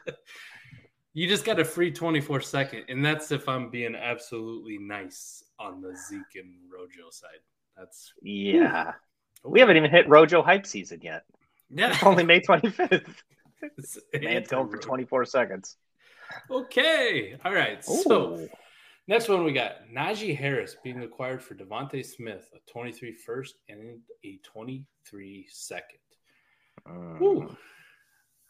you 1.13 1.29
just 1.29 1.45
got 1.45 1.61
a 1.61 1.65
free 1.65 1.91
24 1.91 2.41
second, 2.41 2.85
and 2.89 3.05
that's 3.05 3.31
if 3.31 3.47
I'm 3.47 3.69
being 3.69 3.95
absolutely 3.95 4.79
nice 4.79 5.45
on 5.59 5.83
the 5.83 5.95
Zeke 5.95 6.43
and 6.43 6.55
Rojo 6.73 7.11
side. 7.11 7.41
That's 7.77 8.15
yeah. 8.23 8.93
Ooh. 9.45 9.51
We 9.51 9.61
haven't 9.61 9.77
even 9.77 9.91
hit 9.91 10.09
Rojo 10.09 10.43
hype 10.43 10.67
season 10.67 11.01
yet. 11.03 11.25
Yeah, 11.71 11.91
it's 11.93 12.03
only 12.03 12.25
May 12.25 12.41
25th. 12.41 13.05
Man, 14.21 14.45
going 14.49 14.71
for 14.71 14.79
24 14.79 15.27
seconds. 15.27 15.77
Okay, 16.51 17.37
all 17.45 17.53
right. 17.53 17.79
Ooh. 17.89 18.03
So 18.03 18.49
next 19.07 19.29
one 19.29 19.45
we 19.45 19.53
got 19.53 19.89
Najee 19.95 20.37
Harris 20.37 20.77
being 20.83 21.03
acquired 21.03 21.43
for 21.43 21.55
DeVonta 21.55 22.05
Smith, 22.05 22.51
a 22.55 22.71
23 22.71 23.15
first 23.15 23.57
and 23.69 24.01
a 24.25 24.39
23 24.45 25.47
second. 25.51 25.99
Um. 26.87 27.57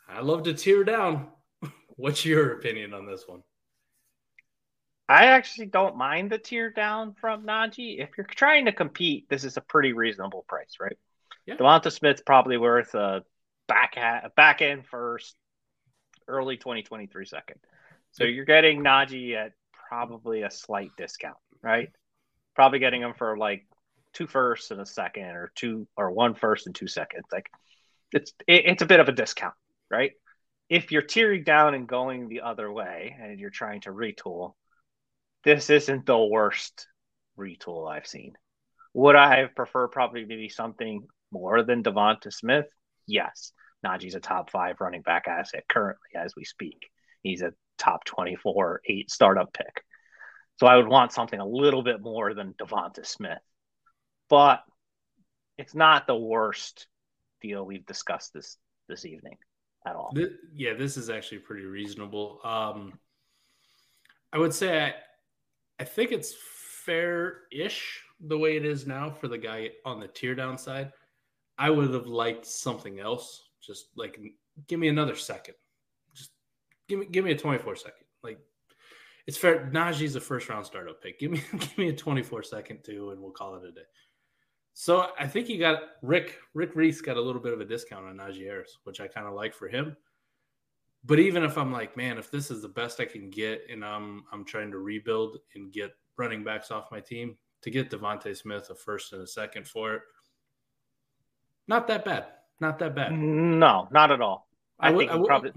I 0.09 0.21
love 0.21 0.45
to 0.45 0.55
tear 0.55 0.85
down. 0.85 1.29
What's 1.97 2.25
your 2.25 2.53
opinion 2.53 2.95
on 2.95 3.07
this 3.07 3.25
one? 3.27 3.43
I 5.09 5.27
actually 5.27 5.67
don't 5.67 5.97
mind 5.97 6.31
the 6.31 6.39
tear 6.39 6.71
down 6.71 7.15
from 7.21 7.45
Najee. 7.45 8.01
If 8.03 8.11
you're 8.17 8.27
trying 8.27 8.67
to 8.67 8.73
compete, 8.73 9.29
this 9.29 9.45
is 9.45 9.57
a 9.57 9.63
pretty 9.63 9.93
reasonable 9.93 10.45
price, 10.49 10.77
right? 10.81 10.99
Yeah. 11.47 11.57
Devonta 11.57 11.91
Smith's 11.91 12.23
probably 12.25 12.59
worth 12.59 12.95
a 12.95 13.23
back 13.69 13.95
ha- 13.97 14.29
back 14.37 14.61
end 14.61 14.87
first, 14.87 15.35
early 16.29 16.57
2023 16.57 17.27
second. 17.27 17.59
So 18.13 18.25
you're 18.25 18.45
getting 18.45 18.83
Najee 18.83 19.35
at 19.35 19.53
probably 19.89 20.43
a 20.43 20.51
slight 20.51 20.91
discount, 20.97 21.37
right? 21.63 21.91
Probably 22.55 22.79
getting 22.79 23.03
him 23.03 23.15
for 23.17 23.37
like 23.37 23.67
two 24.13 24.27
firsts 24.27 24.71
and 24.71 24.81
a 24.81 24.87
second, 24.87 25.25
or 25.25 25.53
two 25.55 25.87
or 25.97 26.11
one 26.11 26.35
first 26.35 26.67
and 26.67 26.75
two 26.75 26.89
seconds. 26.89 27.25
Like 27.33 27.51
it's 28.13 28.33
it, 28.47 28.67
it's 28.67 28.83
a 28.83 28.87
bit 28.87 29.01
of 29.01 29.09
a 29.09 29.13
discount, 29.13 29.55
right? 29.91 30.13
If 30.69 30.93
you're 30.93 31.03
tearing 31.03 31.45
down 31.45 31.75
and 31.75 31.89
going 31.89 32.29
the 32.29 32.43
other 32.43 32.71
way, 32.71 33.17
and 33.21 33.39
you're 33.39 33.51
trying 33.51 33.81
to 33.83 33.91
retool, 33.91 34.55
this 35.45 35.71
isn't 35.71 36.05
the 36.05 36.19
worst 36.19 36.87
retool 37.39 37.91
I've 37.91 38.07
seen. 38.07 38.35
Would 38.95 39.17
I 39.17 39.41
have 39.41 39.55
preferred 39.55 39.89
probably 39.89 40.25
maybe 40.25 40.49
something 40.49 41.07
more 41.31 41.63
than 41.63 41.83
Devonta 41.83 42.33
Smith? 42.33 42.67
Yes. 43.07 43.53
Najee's 43.85 44.15
a 44.15 44.21
top 44.21 44.51
five 44.51 44.81
running 44.81 45.03
back 45.03 45.29
asset 45.29 45.65
currently 45.69 46.11
as 46.17 46.35
we 46.37 46.45
speak. 46.45 46.91
He's 47.23 47.43
a 47.43 47.53
top 47.79 48.05
24, 48.05 48.83
eight 48.87 49.11
startup 49.11 49.53
pick. 49.53 49.85
So 50.57 50.67
I 50.67 50.77
would 50.77 50.89
want 50.89 51.13
something 51.13 51.39
a 51.39 51.47
little 51.47 51.83
bit 51.83 52.01
more 52.01 52.35
than 52.35 52.55
Devonta 52.61 53.07
Smith. 53.07 53.39
But 54.29 54.63
it's 55.57 55.75
not 55.75 56.07
the 56.07 56.17
worst 56.17 56.87
deal 57.41 57.65
we've 57.65 57.87
discussed 57.87 58.33
this 58.35 58.57
this 58.89 59.05
evening 59.05 59.37
at 59.87 59.95
all. 59.95 60.13
Yeah, 60.55 60.75
this 60.75 60.97
is 60.97 61.11
actually 61.11 61.39
pretty 61.39 61.65
reasonable. 61.65 62.41
Um, 62.45 62.99
I 64.33 64.39
would 64.39 64.55
say 64.55 64.83
I, 64.83 64.95
I 65.81 65.85
think 65.85 66.13
it's 66.13 66.35
fair-ish 66.85 68.01
the 68.21 68.39
way 68.39 68.57
it 68.57 68.65
is 68.65 68.87
now 68.87 69.11
for 69.11 69.29
the 69.29 69.39
guy 69.39 69.71
on 69.85 70.01
the 70.01 70.09
tier 70.09 70.35
down 70.35 70.59
side. 70.59 70.93
I 71.57 71.71
would 71.71 71.93
have 71.93 72.07
liked 72.07 72.47
something 72.47 72.99
else. 72.99 73.48
Just 73.69 73.89
like 73.97 74.19
give 74.67 74.81
me 74.81 74.89
another 74.89 75.15
second. 75.15 75.55
Just 76.15 76.31
give 76.89 76.99
me 76.99 77.07
give 77.07 77.25
me 77.25 77.33
a 77.33 77.39
24 77.39 77.77
second. 77.77 78.07
Like 78.25 78.39
it's 79.27 79.37
fair. 79.37 79.71
Najee's 79.73 80.17
a 80.17 80.21
first 80.21 80.49
round 80.49 80.65
startup 80.65 81.03
pick. 81.03 81.21
Give 81.21 81.31
me 81.31 81.43
give 81.53 81.77
me 81.77 81.91
a 81.91 81.97
24 81.97 82.43
second 82.43 82.83
too, 82.83 83.11
and 83.11 83.21
we'll 83.21 83.31
call 83.31 83.57
it 83.57 83.65
a 83.65 83.71
day. 83.71 83.83
So 84.73 85.09
I 85.21 85.27
think 85.27 85.51
you 85.51 85.59
got 85.59 85.83
Rick 86.01 86.39
Rick 86.55 86.75
Reese 86.75 87.03
got 87.03 87.19
a 87.19 87.21
little 87.21 87.43
bit 87.43 87.53
of 87.53 87.61
a 87.61 87.65
discount 87.67 88.07
on 88.07 88.17
Najee 88.17 88.47
Harris, 88.47 88.79
which 88.85 89.03
I 89.03 89.07
kind 89.07 89.27
of 89.27 89.35
like 89.35 89.55
for 89.55 89.69
him. 89.69 89.95
But 91.05 91.19
even 91.19 91.45
if 91.45 91.59
I'm 91.59 91.73
like, 91.73 91.95
man, 91.95 92.17
if 92.17 92.31
this 92.31 92.51
is 92.51 92.63
the 92.63 92.69
best 92.69 93.01
I 93.01 93.05
can 93.05 93.29
get, 93.29 93.67
and 93.71 93.85
I'm 93.85 94.25
I'm 94.33 94.47
trying 94.47 94.71
to 94.71 94.79
rebuild 94.79 95.37
and 95.55 95.71
get 95.71 95.91
running 96.17 96.43
backs 96.43 96.71
off 96.71 96.91
my 96.91 97.01
team, 97.01 97.37
to 97.63 97.71
get 97.71 97.91
Devonte 97.91 98.35
Smith 98.35 98.71
a 98.71 98.75
first 98.75 99.13
and 99.13 99.21
a 99.21 99.27
second 99.27 99.69
for 99.69 99.95
it, 99.95 100.03
not 101.67 101.87
that 101.89 102.07
bad. 102.07 102.29
Not 102.61 102.79
that 102.81 102.95
bad. 102.95 103.13
No, 103.13 103.89
not 103.91 104.11
at 104.11 104.21
all. 104.21 104.49
I, 104.81 104.89
I 104.89 104.91
would- 104.91 104.99
think 105.01 105.11
I 105.13 105.19
he 105.19 105.25
probably 105.27 105.53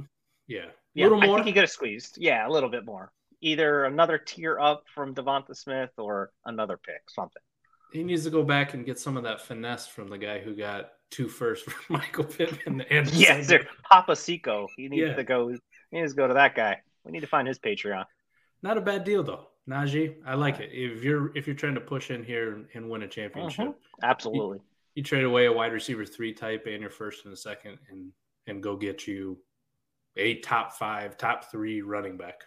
Yeah, 0.47 0.65
yeah, 0.93 1.05
little 1.05 1.21
I 1.23 1.27
more. 1.27 1.37
think 1.37 1.47
he 1.47 1.53
could 1.53 1.63
have 1.63 1.69
squeezed. 1.71 2.17
Yeah, 2.19 2.47
a 2.47 2.49
little 2.49 2.69
bit 2.69 2.85
more. 2.85 3.11
Either 3.41 3.85
another 3.85 4.17
tier 4.19 4.59
up 4.59 4.83
from 4.93 5.15
Devonta 5.15 5.55
Smith 5.55 5.89
or 5.97 6.31
another 6.45 6.77
pick, 6.77 7.09
something. 7.09 7.41
He 7.91 8.03
needs 8.03 8.23
to 8.23 8.29
go 8.29 8.43
back 8.43 8.73
and 8.73 8.85
get 8.85 8.99
some 8.99 9.17
of 9.17 9.23
that 9.23 9.41
finesse 9.41 9.87
from 9.87 10.07
the 10.09 10.17
guy 10.17 10.39
who 10.39 10.55
got 10.55 10.91
two 11.09 11.27
first 11.27 11.65
for 11.69 11.93
Michael 11.93 12.23
Pittman 12.25 12.81
and 12.89 13.09
Yes, 13.13 13.47
sir. 13.47 13.65
Papa 13.89 14.15
Seco. 14.15 14.67
He 14.77 14.87
needs 14.89 15.09
Yeah. 15.09 15.15
to 15.15 15.23
go. 15.23 15.49
He 15.49 15.57
needs 15.99 16.13
to 16.13 16.17
go 16.17 16.27
to 16.27 16.35
that 16.35 16.55
guy. 16.55 16.77
We 17.03 17.11
need 17.11 17.21
to 17.21 17.27
find 17.27 17.47
his 17.47 17.57
Patreon. 17.59 18.05
Not 18.61 18.77
a 18.77 18.81
bad 18.81 19.03
deal 19.03 19.23
though. 19.23 19.47
Najee, 19.69 20.15
I 20.25 20.35
like 20.35 20.59
it. 20.59 20.69
If 20.71 21.03
you're 21.03 21.35
if 21.35 21.47
you're 21.47 21.55
trying 21.55 21.75
to 21.75 21.81
push 21.81 22.11
in 22.11 22.23
here 22.23 22.65
and, 22.73 22.89
win 22.89 23.03
a 23.03 23.07
championship, 23.07 23.67
Mhm. 23.69 23.73
Absolutely. 24.03 24.59
You 24.95 25.03
trade 25.03 25.23
away 25.23 25.45
a 25.45 25.51
wide 25.51 25.73
receiver 25.73 26.05
three 26.05 26.33
type 26.33 26.65
and 26.67 26.81
your 26.81 26.89
first 26.89 27.25
and 27.25 27.33
a 27.33 27.37
second 27.37 27.77
and 27.89 28.11
and 28.47 28.61
go 28.61 28.75
get 28.75 29.07
you 29.07 29.37
a 30.17 30.39
top 30.39 30.73
five, 30.73 31.17
top 31.17 31.51
three 31.51 31.81
running 31.81 32.17
back. 32.17 32.41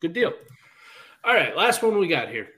Good 0.00 0.12
deal. 0.12 0.32
All 1.24 1.34
right, 1.34 1.56
last 1.56 1.82
one 1.82 1.98
we 1.98 2.06
got 2.06 2.28
here. 2.28 2.48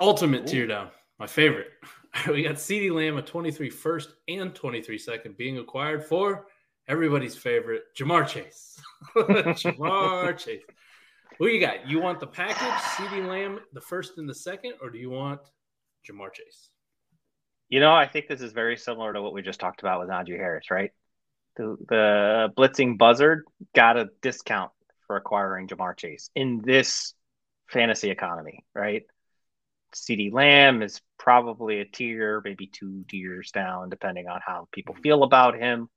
Ultimate 0.00 0.46
tier 0.46 0.66
down. 0.66 0.88
My 1.18 1.26
favorite. 1.26 1.68
we 2.28 2.42
got 2.42 2.54
CeeDee 2.54 2.92
Lamb, 2.92 3.16
a 3.16 3.22
23 3.22 3.70
first 3.70 4.10
and 4.28 4.54
23 4.54 4.98
second 4.98 5.36
being 5.36 5.58
acquired 5.58 6.04
for 6.04 6.46
everybody's 6.88 7.36
favorite, 7.36 7.84
Ja'Marr 7.98 8.26
Chase. 8.26 8.78
Ja'Marr 9.16 10.36
Chase. 10.36 10.62
Who 11.38 11.46
you 11.46 11.60
got? 11.60 11.88
You 11.88 12.00
want 12.00 12.20
the 12.20 12.26
package, 12.26 12.82
CeeDee 12.82 13.26
Lamb, 13.26 13.60
the 13.72 13.80
first 13.80 14.18
and 14.18 14.28
the 14.28 14.34
second, 14.34 14.74
or 14.82 14.90
do 14.90 14.98
you 14.98 15.10
want 15.10 15.40
Ja'Marr 16.08 16.32
Chase? 16.32 16.70
You 17.70 17.78
know, 17.80 17.92
I 17.92 18.06
think 18.06 18.26
this 18.26 18.42
is 18.42 18.52
very 18.52 18.76
similar 18.76 19.12
to 19.12 19.22
what 19.22 19.32
we 19.32 19.42
just 19.42 19.60
talked 19.60 19.80
about 19.80 20.00
with 20.00 20.08
Najee 20.08 20.36
Harris, 20.36 20.70
right? 20.70 20.90
The, 21.56 21.76
the 21.88 22.52
blitzing 22.56 22.98
buzzard 22.98 23.44
got 23.74 23.96
a 23.96 24.10
discount 24.22 24.72
for 25.06 25.16
acquiring 25.16 25.68
Ja'Marr 25.68 25.96
Chase 25.96 26.30
in 26.34 26.60
this 26.64 27.14
fantasy 27.68 28.10
economy, 28.10 28.64
right? 28.74 29.04
CeeDee 29.94 30.32
Lamb 30.32 30.82
is 30.82 31.00
probably 31.18 31.80
a 31.80 31.84
tier, 31.84 32.40
maybe 32.44 32.66
two 32.66 33.04
tiers 33.08 33.50
down, 33.50 33.88
depending 33.88 34.26
on 34.26 34.40
how 34.44 34.68
people 34.72 34.94
mm-hmm. 34.94 35.02
feel 35.02 35.22
about 35.22 35.56
him. 35.56 35.88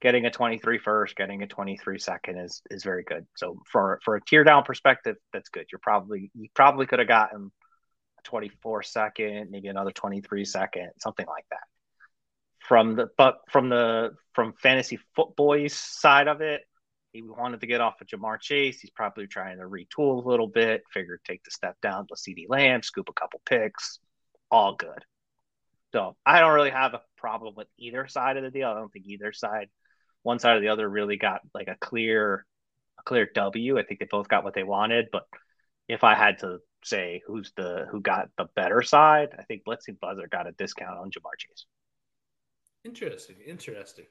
Getting 0.00 0.26
a 0.26 0.30
23 0.30 0.78
first, 0.78 1.16
getting 1.16 1.42
a 1.42 1.48
23 1.48 1.98
second 1.98 2.38
is 2.38 2.62
is 2.70 2.84
very 2.84 3.02
good. 3.02 3.26
So 3.36 3.60
for 3.70 3.98
for 4.04 4.14
a 4.14 4.20
tier 4.24 4.44
down 4.44 4.62
perspective, 4.62 5.16
that's 5.32 5.48
good. 5.48 5.66
You're 5.72 5.80
probably 5.80 6.30
you 6.34 6.48
probably 6.54 6.86
could 6.86 7.00
have 7.00 7.08
gotten 7.08 7.50
24 8.28 8.82
second, 8.82 9.50
maybe 9.50 9.68
another 9.68 9.90
23 9.90 10.44
second, 10.44 10.90
something 10.98 11.26
like 11.26 11.46
that. 11.50 11.64
From 12.60 12.96
the 12.96 13.08
but 13.16 13.38
from 13.50 13.70
the 13.70 14.10
from 14.34 14.52
fantasy 14.52 14.98
footboys 15.16 15.72
side 15.72 16.28
of 16.28 16.42
it, 16.42 16.60
he 17.12 17.22
wanted 17.22 17.62
to 17.62 17.66
get 17.66 17.80
off 17.80 18.00
of 18.02 18.06
Ja'Marr 18.06 18.38
Chase. 18.38 18.80
He's 18.80 18.90
probably 18.90 19.26
trying 19.26 19.58
to 19.58 19.64
retool 19.64 20.22
a 20.22 20.28
little 20.28 20.46
bit, 20.46 20.82
figure 20.92 21.18
take 21.24 21.42
the 21.44 21.50
step 21.50 21.76
down 21.80 22.06
to 22.08 22.14
CeeDee 22.14 22.46
Lamb, 22.48 22.82
scoop 22.82 23.08
a 23.08 23.14
couple 23.14 23.40
picks, 23.46 23.98
all 24.50 24.74
good. 24.74 25.04
So 25.92 26.16
I 26.26 26.40
don't 26.40 26.52
really 26.52 26.70
have 26.70 26.92
a 26.92 27.00
problem 27.16 27.54
with 27.56 27.68
either 27.78 28.06
side 28.08 28.36
of 28.36 28.42
the 28.42 28.50
deal. 28.50 28.68
I 28.68 28.74
don't 28.74 28.92
think 28.92 29.06
either 29.06 29.32
side, 29.32 29.68
one 30.22 30.38
side 30.38 30.56
or 30.56 30.60
the 30.60 30.68
other, 30.68 30.86
really 30.86 31.16
got 31.16 31.40
like 31.54 31.68
a 31.68 31.76
clear, 31.80 32.44
a 32.98 33.02
clear 33.04 33.26
W. 33.34 33.78
I 33.78 33.84
think 33.84 34.00
they 34.00 34.06
both 34.10 34.28
got 34.28 34.44
what 34.44 34.52
they 34.52 34.64
wanted. 34.64 35.06
But 35.10 35.24
if 35.88 36.04
I 36.04 36.14
had 36.14 36.40
to 36.40 36.58
say 36.84 37.22
who's 37.26 37.52
the 37.56 37.86
who 37.90 38.00
got 38.00 38.30
the 38.38 38.46
better 38.56 38.82
side, 38.82 39.34
I 39.38 39.42
think 39.44 39.64
Blitzing 39.64 39.98
Buzzer 40.00 40.28
got 40.28 40.46
a 40.46 40.52
discount 40.52 40.98
on 40.98 41.10
Ja'Marr 41.10 41.36
Chase. 41.38 41.66
Interesting, 42.84 43.36
interesting. 43.44 44.06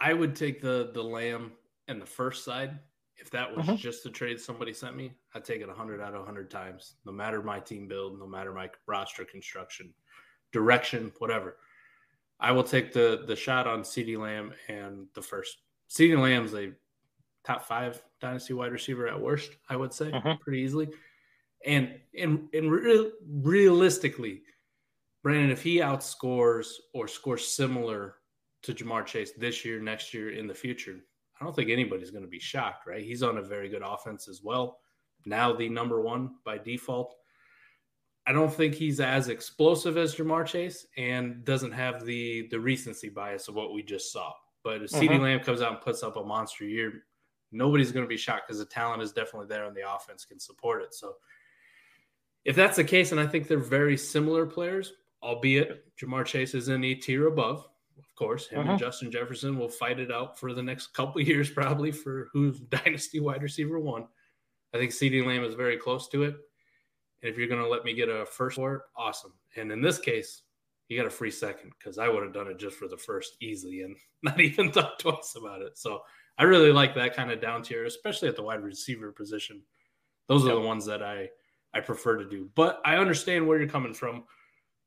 I 0.00 0.14
would 0.14 0.34
take 0.34 0.60
the 0.60 0.90
the 0.92 1.02
lamb 1.02 1.52
and 1.88 2.00
the 2.00 2.06
first 2.06 2.44
side. 2.44 2.80
If 3.18 3.30
that 3.30 3.54
was 3.54 3.66
Mhm. 3.66 3.76
just 3.78 4.02
the 4.02 4.10
trade 4.10 4.40
somebody 4.40 4.72
sent 4.72 4.96
me, 4.96 5.14
I'd 5.34 5.44
take 5.44 5.60
it 5.60 5.68
100 5.68 6.00
out 6.00 6.14
of 6.14 6.20
100 6.22 6.50
times. 6.50 6.96
No 7.04 7.12
matter 7.12 7.42
my 7.42 7.60
team 7.60 7.86
build, 7.86 8.18
no 8.18 8.26
matter 8.26 8.52
my 8.52 8.70
roster 8.86 9.24
construction, 9.24 9.94
direction, 10.50 11.12
whatever. 11.18 11.58
I 12.40 12.52
will 12.52 12.64
take 12.64 12.92
the 12.92 13.24
the 13.26 13.36
shot 13.36 13.66
on 13.66 13.82
CeeDee 13.82 14.18
Lamb 14.18 14.54
and 14.68 15.08
the 15.14 15.22
first. 15.22 15.62
CeeDee 15.88 16.18
Lamb's 16.20 16.54
a 16.54 16.74
top 17.44 17.62
five 17.64 18.02
dynasty 18.20 18.54
wide 18.54 18.72
receiver 18.72 19.06
at 19.06 19.20
worst, 19.20 19.56
I 19.68 19.76
would 19.76 19.92
say, 19.92 20.10
Mhm. 20.10 20.40
pretty 20.40 20.60
easily. 20.60 20.88
And 21.64 22.00
and 22.18 22.48
and 22.52 22.70
real, 22.70 23.10
realistically, 23.28 24.42
Brandon, 25.22 25.50
if 25.50 25.62
he 25.62 25.76
outscores 25.78 26.68
or 26.94 27.06
scores 27.06 27.46
similar 27.46 28.16
to 28.62 28.74
Ja'Marr 28.74 29.06
Chase 29.06 29.32
this 29.32 29.64
year, 29.64 29.80
next 29.80 30.12
year, 30.14 30.30
in 30.30 30.46
the 30.46 30.54
future, 30.54 31.04
I 31.40 31.44
don't 31.44 31.54
think 31.54 31.70
anybody's 31.70 32.10
going 32.10 32.24
to 32.24 32.30
be 32.30 32.38
shocked, 32.40 32.86
right? 32.86 33.02
He's 33.04 33.22
on 33.22 33.38
a 33.38 33.42
very 33.42 33.68
good 33.68 33.82
offense 33.84 34.28
as 34.28 34.42
well. 34.42 34.78
Now 35.24 35.52
the 35.52 35.68
number 35.68 36.00
one 36.00 36.36
by 36.44 36.58
default. 36.58 37.14
I 38.26 38.32
don't 38.32 38.52
think 38.52 38.74
he's 38.74 39.00
as 39.00 39.28
explosive 39.28 39.96
as 39.96 40.14
Ja'Marr 40.14 40.46
Chase 40.46 40.86
and 40.96 41.44
doesn't 41.44 41.72
have 41.72 42.04
the 42.04 42.48
the 42.50 42.58
recency 42.60 43.08
bias 43.08 43.48
of 43.48 43.54
what 43.54 43.72
we 43.72 43.82
just 43.82 44.12
saw. 44.12 44.32
But 44.64 44.82
if 44.82 44.90
CD 44.90 45.14
Mhm. 45.14 45.22
Lamb 45.22 45.40
comes 45.40 45.60
out 45.60 45.72
and 45.72 45.80
puts 45.80 46.04
up 46.04 46.16
a 46.16 46.24
monster 46.24 46.64
year, 46.64 47.04
nobody's 47.50 47.90
going 47.90 48.04
to 48.04 48.08
be 48.08 48.16
shocked 48.16 48.46
because 48.46 48.60
the 48.60 48.64
talent 48.66 49.02
is 49.02 49.12
definitely 49.12 49.48
there 49.48 49.64
and 49.64 49.76
the 49.76 49.92
offense 49.92 50.24
can 50.24 50.38
support 50.38 50.82
it. 50.82 50.94
So 50.94 51.16
if 52.44 52.56
that's 52.56 52.76
the 52.76 52.84
case, 52.84 53.12
and 53.12 53.20
I 53.20 53.26
think 53.26 53.46
they're 53.48 53.58
very 53.58 53.96
similar 53.96 54.46
players, 54.46 54.92
albeit 55.22 55.84
Ja'Marr 55.96 56.24
Chase 56.26 56.54
is 56.54 56.68
in 56.68 56.82
a 56.84 56.94
tier 56.94 57.28
above, 57.28 57.68
of 57.98 58.14
course. 58.16 58.48
Him 58.48 58.64
Mhm. 58.66 58.70
and 58.70 58.78
Justin 58.78 59.10
Jefferson 59.10 59.58
will 59.58 59.68
fight 59.68 60.00
it 60.00 60.10
out 60.10 60.38
for 60.38 60.52
the 60.52 60.62
next 60.62 60.88
couple 60.88 61.20
of 61.20 61.26
years, 61.28 61.50
probably 61.50 61.92
for 61.92 62.28
who's 62.32 62.58
dynasty 62.60 63.20
wide 63.20 63.42
receiver 63.42 63.78
one. 63.78 64.08
I 64.74 64.78
think 64.78 64.90
CeeDee 64.92 65.24
Lamb 65.24 65.44
is 65.44 65.54
very 65.54 65.76
close 65.76 66.08
to 66.08 66.22
it. 66.24 66.34
And 67.22 67.30
if 67.30 67.38
you're 67.38 67.46
going 67.48 67.62
to 67.62 67.68
let 67.68 67.84
me 67.84 67.94
get 67.94 68.08
a 68.08 68.26
first 68.26 68.56
for 68.56 68.86
awesome. 68.96 69.32
And 69.56 69.70
in 69.70 69.80
this 69.80 69.98
case, 69.98 70.42
you 70.88 70.96
got 70.96 71.06
a 71.06 71.10
free 71.10 71.30
second 71.30 71.72
because 71.78 71.96
I 71.98 72.08
would 72.08 72.22
have 72.22 72.32
done 72.32 72.48
it 72.48 72.58
just 72.58 72.76
for 72.76 72.88
the 72.88 72.96
first 72.96 73.36
easily 73.40 73.82
and 73.82 73.96
not 74.22 74.40
even 74.40 74.72
thought 74.72 74.98
twice 74.98 75.36
about 75.36 75.62
it. 75.62 75.78
So 75.78 76.02
I 76.38 76.44
really 76.44 76.72
like 76.72 76.94
that 76.96 77.14
kind 77.14 77.30
of 77.30 77.40
down 77.40 77.62
tier, 77.62 77.84
especially 77.84 78.28
at 78.28 78.36
the 78.36 78.42
wide 78.42 78.62
receiver 78.62 79.12
position. 79.12 79.62
Those 80.26 80.44
are 80.46 80.54
the 80.54 80.60
ones 80.60 80.84
that 80.86 81.02
I 81.02 81.28
I 81.74 81.80
prefer 81.80 82.16
to 82.18 82.28
do. 82.28 82.48
But 82.54 82.80
I 82.84 82.96
understand 82.96 83.46
where 83.46 83.58
you're 83.58 83.68
coming 83.68 83.94
from. 83.94 84.24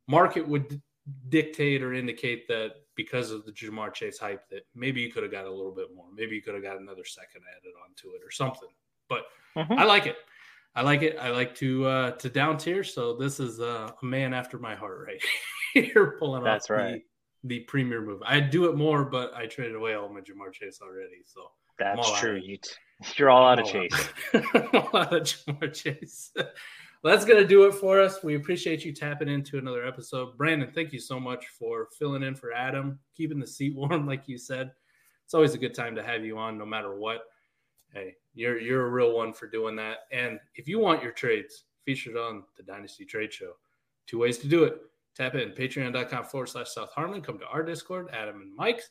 Market 0.08 0.48
would 0.48 0.82
dictate 1.30 1.82
or 1.84 1.93
indicate 1.93 2.48
that 2.48 2.71
because 2.95 3.32
of 3.32 3.45
the 3.45 3.52
Ja'Marr 3.52 3.93
Chase 3.93 4.17
hype 4.17 4.48
that 4.50 4.65
maybe 4.76 5.02
you 5.02 5.12
could 5.12 5.24
have 5.24 5.32
got 5.32 5.45
a 5.45 5.52
little 5.52 5.74
bit 5.74 5.88
more. 5.95 6.06
Maybe 6.15 6.36
you 6.36 6.41
could 6.41 6.54
have 6.54 6.63
got 6.63 6.78
another 6.80 7.04
second 7.04 7.41
added 7.58 7.74
onto 7.84 8.15
it 8.15 8.21
or 8.24 8.32
something. 8.32 8.69
But 9.10 9.26
Mm-hmm. 9.58 9.74
I 9.74 9.86
like 9.86 10.06
it. 10.06 10.17
I 10.76 10.82
like 10.82 11.02
it. 11.02 11.17
I 11.17 11.30
like 11.30 11.56
to 11.56 11.86
uh 11.86 12.12
to 12.12 12.30
down 12.30 12.58
tier. 12.58 12.84
So 12.84 13.15
this 13.15 13.39
is 13.39 13.62
uh, 13.62 13.91
a 14.02 14.06
man 14.06 14.34
after 14.34 14.60
my 14.60 14.76
heart 14.76 15.08
right 15.08 15.21
here 15.74 16.17
pulling 16.19 16.43
That's 16.43 16.65
off 16.65 16.78
right. 16.78 17.02
the, 17.43 17.60
the 17.60 17.63
premier 17.63 18.02
move. 18.02 18.21
I'd 18.26 18.50
do 18.50 18.65
it 18.69 18.76
more, 18.76 19.06
but 19.06 19.34
I 19.34 19.45
traded 19.45 19.76
away 19.76 19.93
all 19.93 20.10
my 20.10 20.19
Ja'Marr 20.19 20.52
Chase 20.52 20.80
already. 20.82 21.21
So 21.26 21.52
That's 21.80 22.19
true. 22.19 22.36
You 22.36 22.58
t- 22.58 22.69
you're 23.16 23.30
all 23.30 23.48
out 23.48 23.60
of 23.60 23.66
chase. 23.66 24.10
all 24.34 24.98
out 24.98 25.14
of 25.14 25.24
Ja'Marr 25.24 25.74
Chase. 25.74 26.32
Well, 27.06 27.14
that's 27.14 27.26
gonna 27.26 27.46
do 27.46 27.66
it 27.66 27.76
for 27.76 28.02
us. 28.02 28.24
We 28.24 28.34
appreciate 28.34 28.84
you 28.84 28.92
tapping 28.92 29.30
into 29.30 29.60
another 29.60 29.86
episode. 29.86 30.36
Brandon, 30.40 30.72
thank 30.74 30.92
you 30.92 31.00
so 31.00 31.20
much 31.20 31.46
for 31.50 31.88
filling 32.00 32.24
in 32.24 32.34
for 32.34 32.52
Adam, 32.52 32.98
keeping 33.16 33.40
the 33.40 33.46
seat 33.46 33.76
warm, 33.76 34.08
like 34.08 34.28
you 34.28 34.40
said. 34.40 34.72
It's 35.24 35.36
always 35.36 35.54
a 35.54 35.60
good 35.60 35.76
time 35.76 35.94
to 35.98 36.02
have 36.02 36.26
you 36.26 36.40
on, 36.40 36.58
no 36.58 36.66
matter 36.66 36.96
what. 36.96 37.26
Hey, 37.94 38.16
you're 38.34 38.60
you're 38.60 38.88
a 38.88 38.90
real 38.90 39.16
one 39.16 39.34
for 39.34 39.46
doing 39.46 39.76
that. 39.76 40.00
And 40.12 40.40
if 40.56 40.68
you 40.68 40.80
want 40.80 41.04
your 41.04 41.12
trades 41.12 41.66
featured 41.84 42.18
on 42.18 42.44
the 42.58 42.64
Dynasty 42.64 43.06
Trade 43.06 43.32
Show, 43.32 43.52
two 44.08 44.18
ways 44.18 44.40
to 44.40 44.48
do 44.48 44.64
it. 44.64 44.82
Tap 45.16 45.36
in 45.36 45.52
patreon.com 45.52 46.26
forward 46.26 46.50
slash 46.50 46.70
South 46.70 46.92
Harmon. 46.92 47.22
Come 47.22 47.38
to 47.38 47.46
our 47.46 47.62
Discord, 47.62 48.10
Adam 48.14 48.42
and 48.42 48.56
Mike's. 48.56 48.90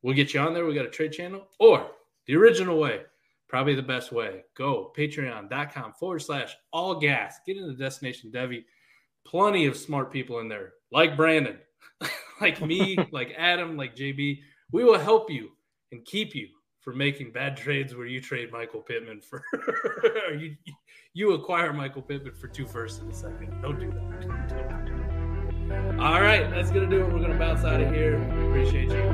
We'll 0.00 0.16
get 0.16 0.32
you 0.32 0.40
on 0.40 0.54
there. 0.54 0.64
We 0.64 0.74
got 0.74 0.86
a 0.86 0.90
trade 0.90 1.12
channel. 1.12 1.48
Or 1.60 1.90
the 2.24 2.34
original 2.34 2.80
way, 2.80 3.02
probably 3.52 3.74
the 3.74 3.82
best 3.82 4.10
way. 4.12 4.42
Go 4.56 4.90
patreon.com 4.96 5.92
forward 5.92 6.20
slash 6.20 6.56
all 6.72 6.98
gas. 6.98 7.38
Get 7.46 7.58
into 7.58 7.68
the 7.68 7.76
Destination 7.76 8.32
Devy. 8.32 8.64
Plenty 9.26 9.66
of 9.66 9.76
smart 9.76 10.10
people 10.10 10.40
in 10.40 10.48
there, 10.48 10.72
like 10.90 11.18
Brandon, 11.18 11.58
like 12.40 12.62
me, 12.62 12.96
like 13.12 13.34
Adam, 13.36 13.76
like 13.76 13.94
JB. 13.94 14.40
We 14.72 14.84
will 14.84 14.98
help 14.98 15.30
you 15.30 15.50
and 15.92 16.02
keep 16.06 16.34
you 16.34 16.48
from 16.80 16.96
making 16.96 17.30
bad 17.30 17.56
trades 17.56 17.94
where 17.94 18.06
you 18.06 18.22
trade 18.22 18.50
Michael 18.50 18.80
Pittman 18.80 19.20
for 19.20 19.44
or 20.28 20.34
you 20.34 20.56
you 21.12 21.34
acquire 21.34 21.74
Michael 21.74 22.02
Pittman 22.02 22.32
for 22.34 22.48
two 22.48 22.66
firsts 22.66 23.00
in 23.00 23.10
a 23.10 23.14
second. 23.14 23.60
Don't 23.60 23.78
do 23.78 23.90
that. 23.92 24.22
Don't 24.22 24.86
do 24.86 24.96
that. 25.68 26.00
All 26.00 26.22
right, 26.22 26.50
that's 26.50 26.70
gonna 26.70 26.88
do 26.88 27.02
it. 27.02 27.12
We're 27.12 27.20
gonna 27.20 27.38
bounce 27.38 27.64
out 27.64 27.82
of 27.82 27.92
here. 27.92 28.16
Appreciate 28.48 28.88
you. 28.90 29.12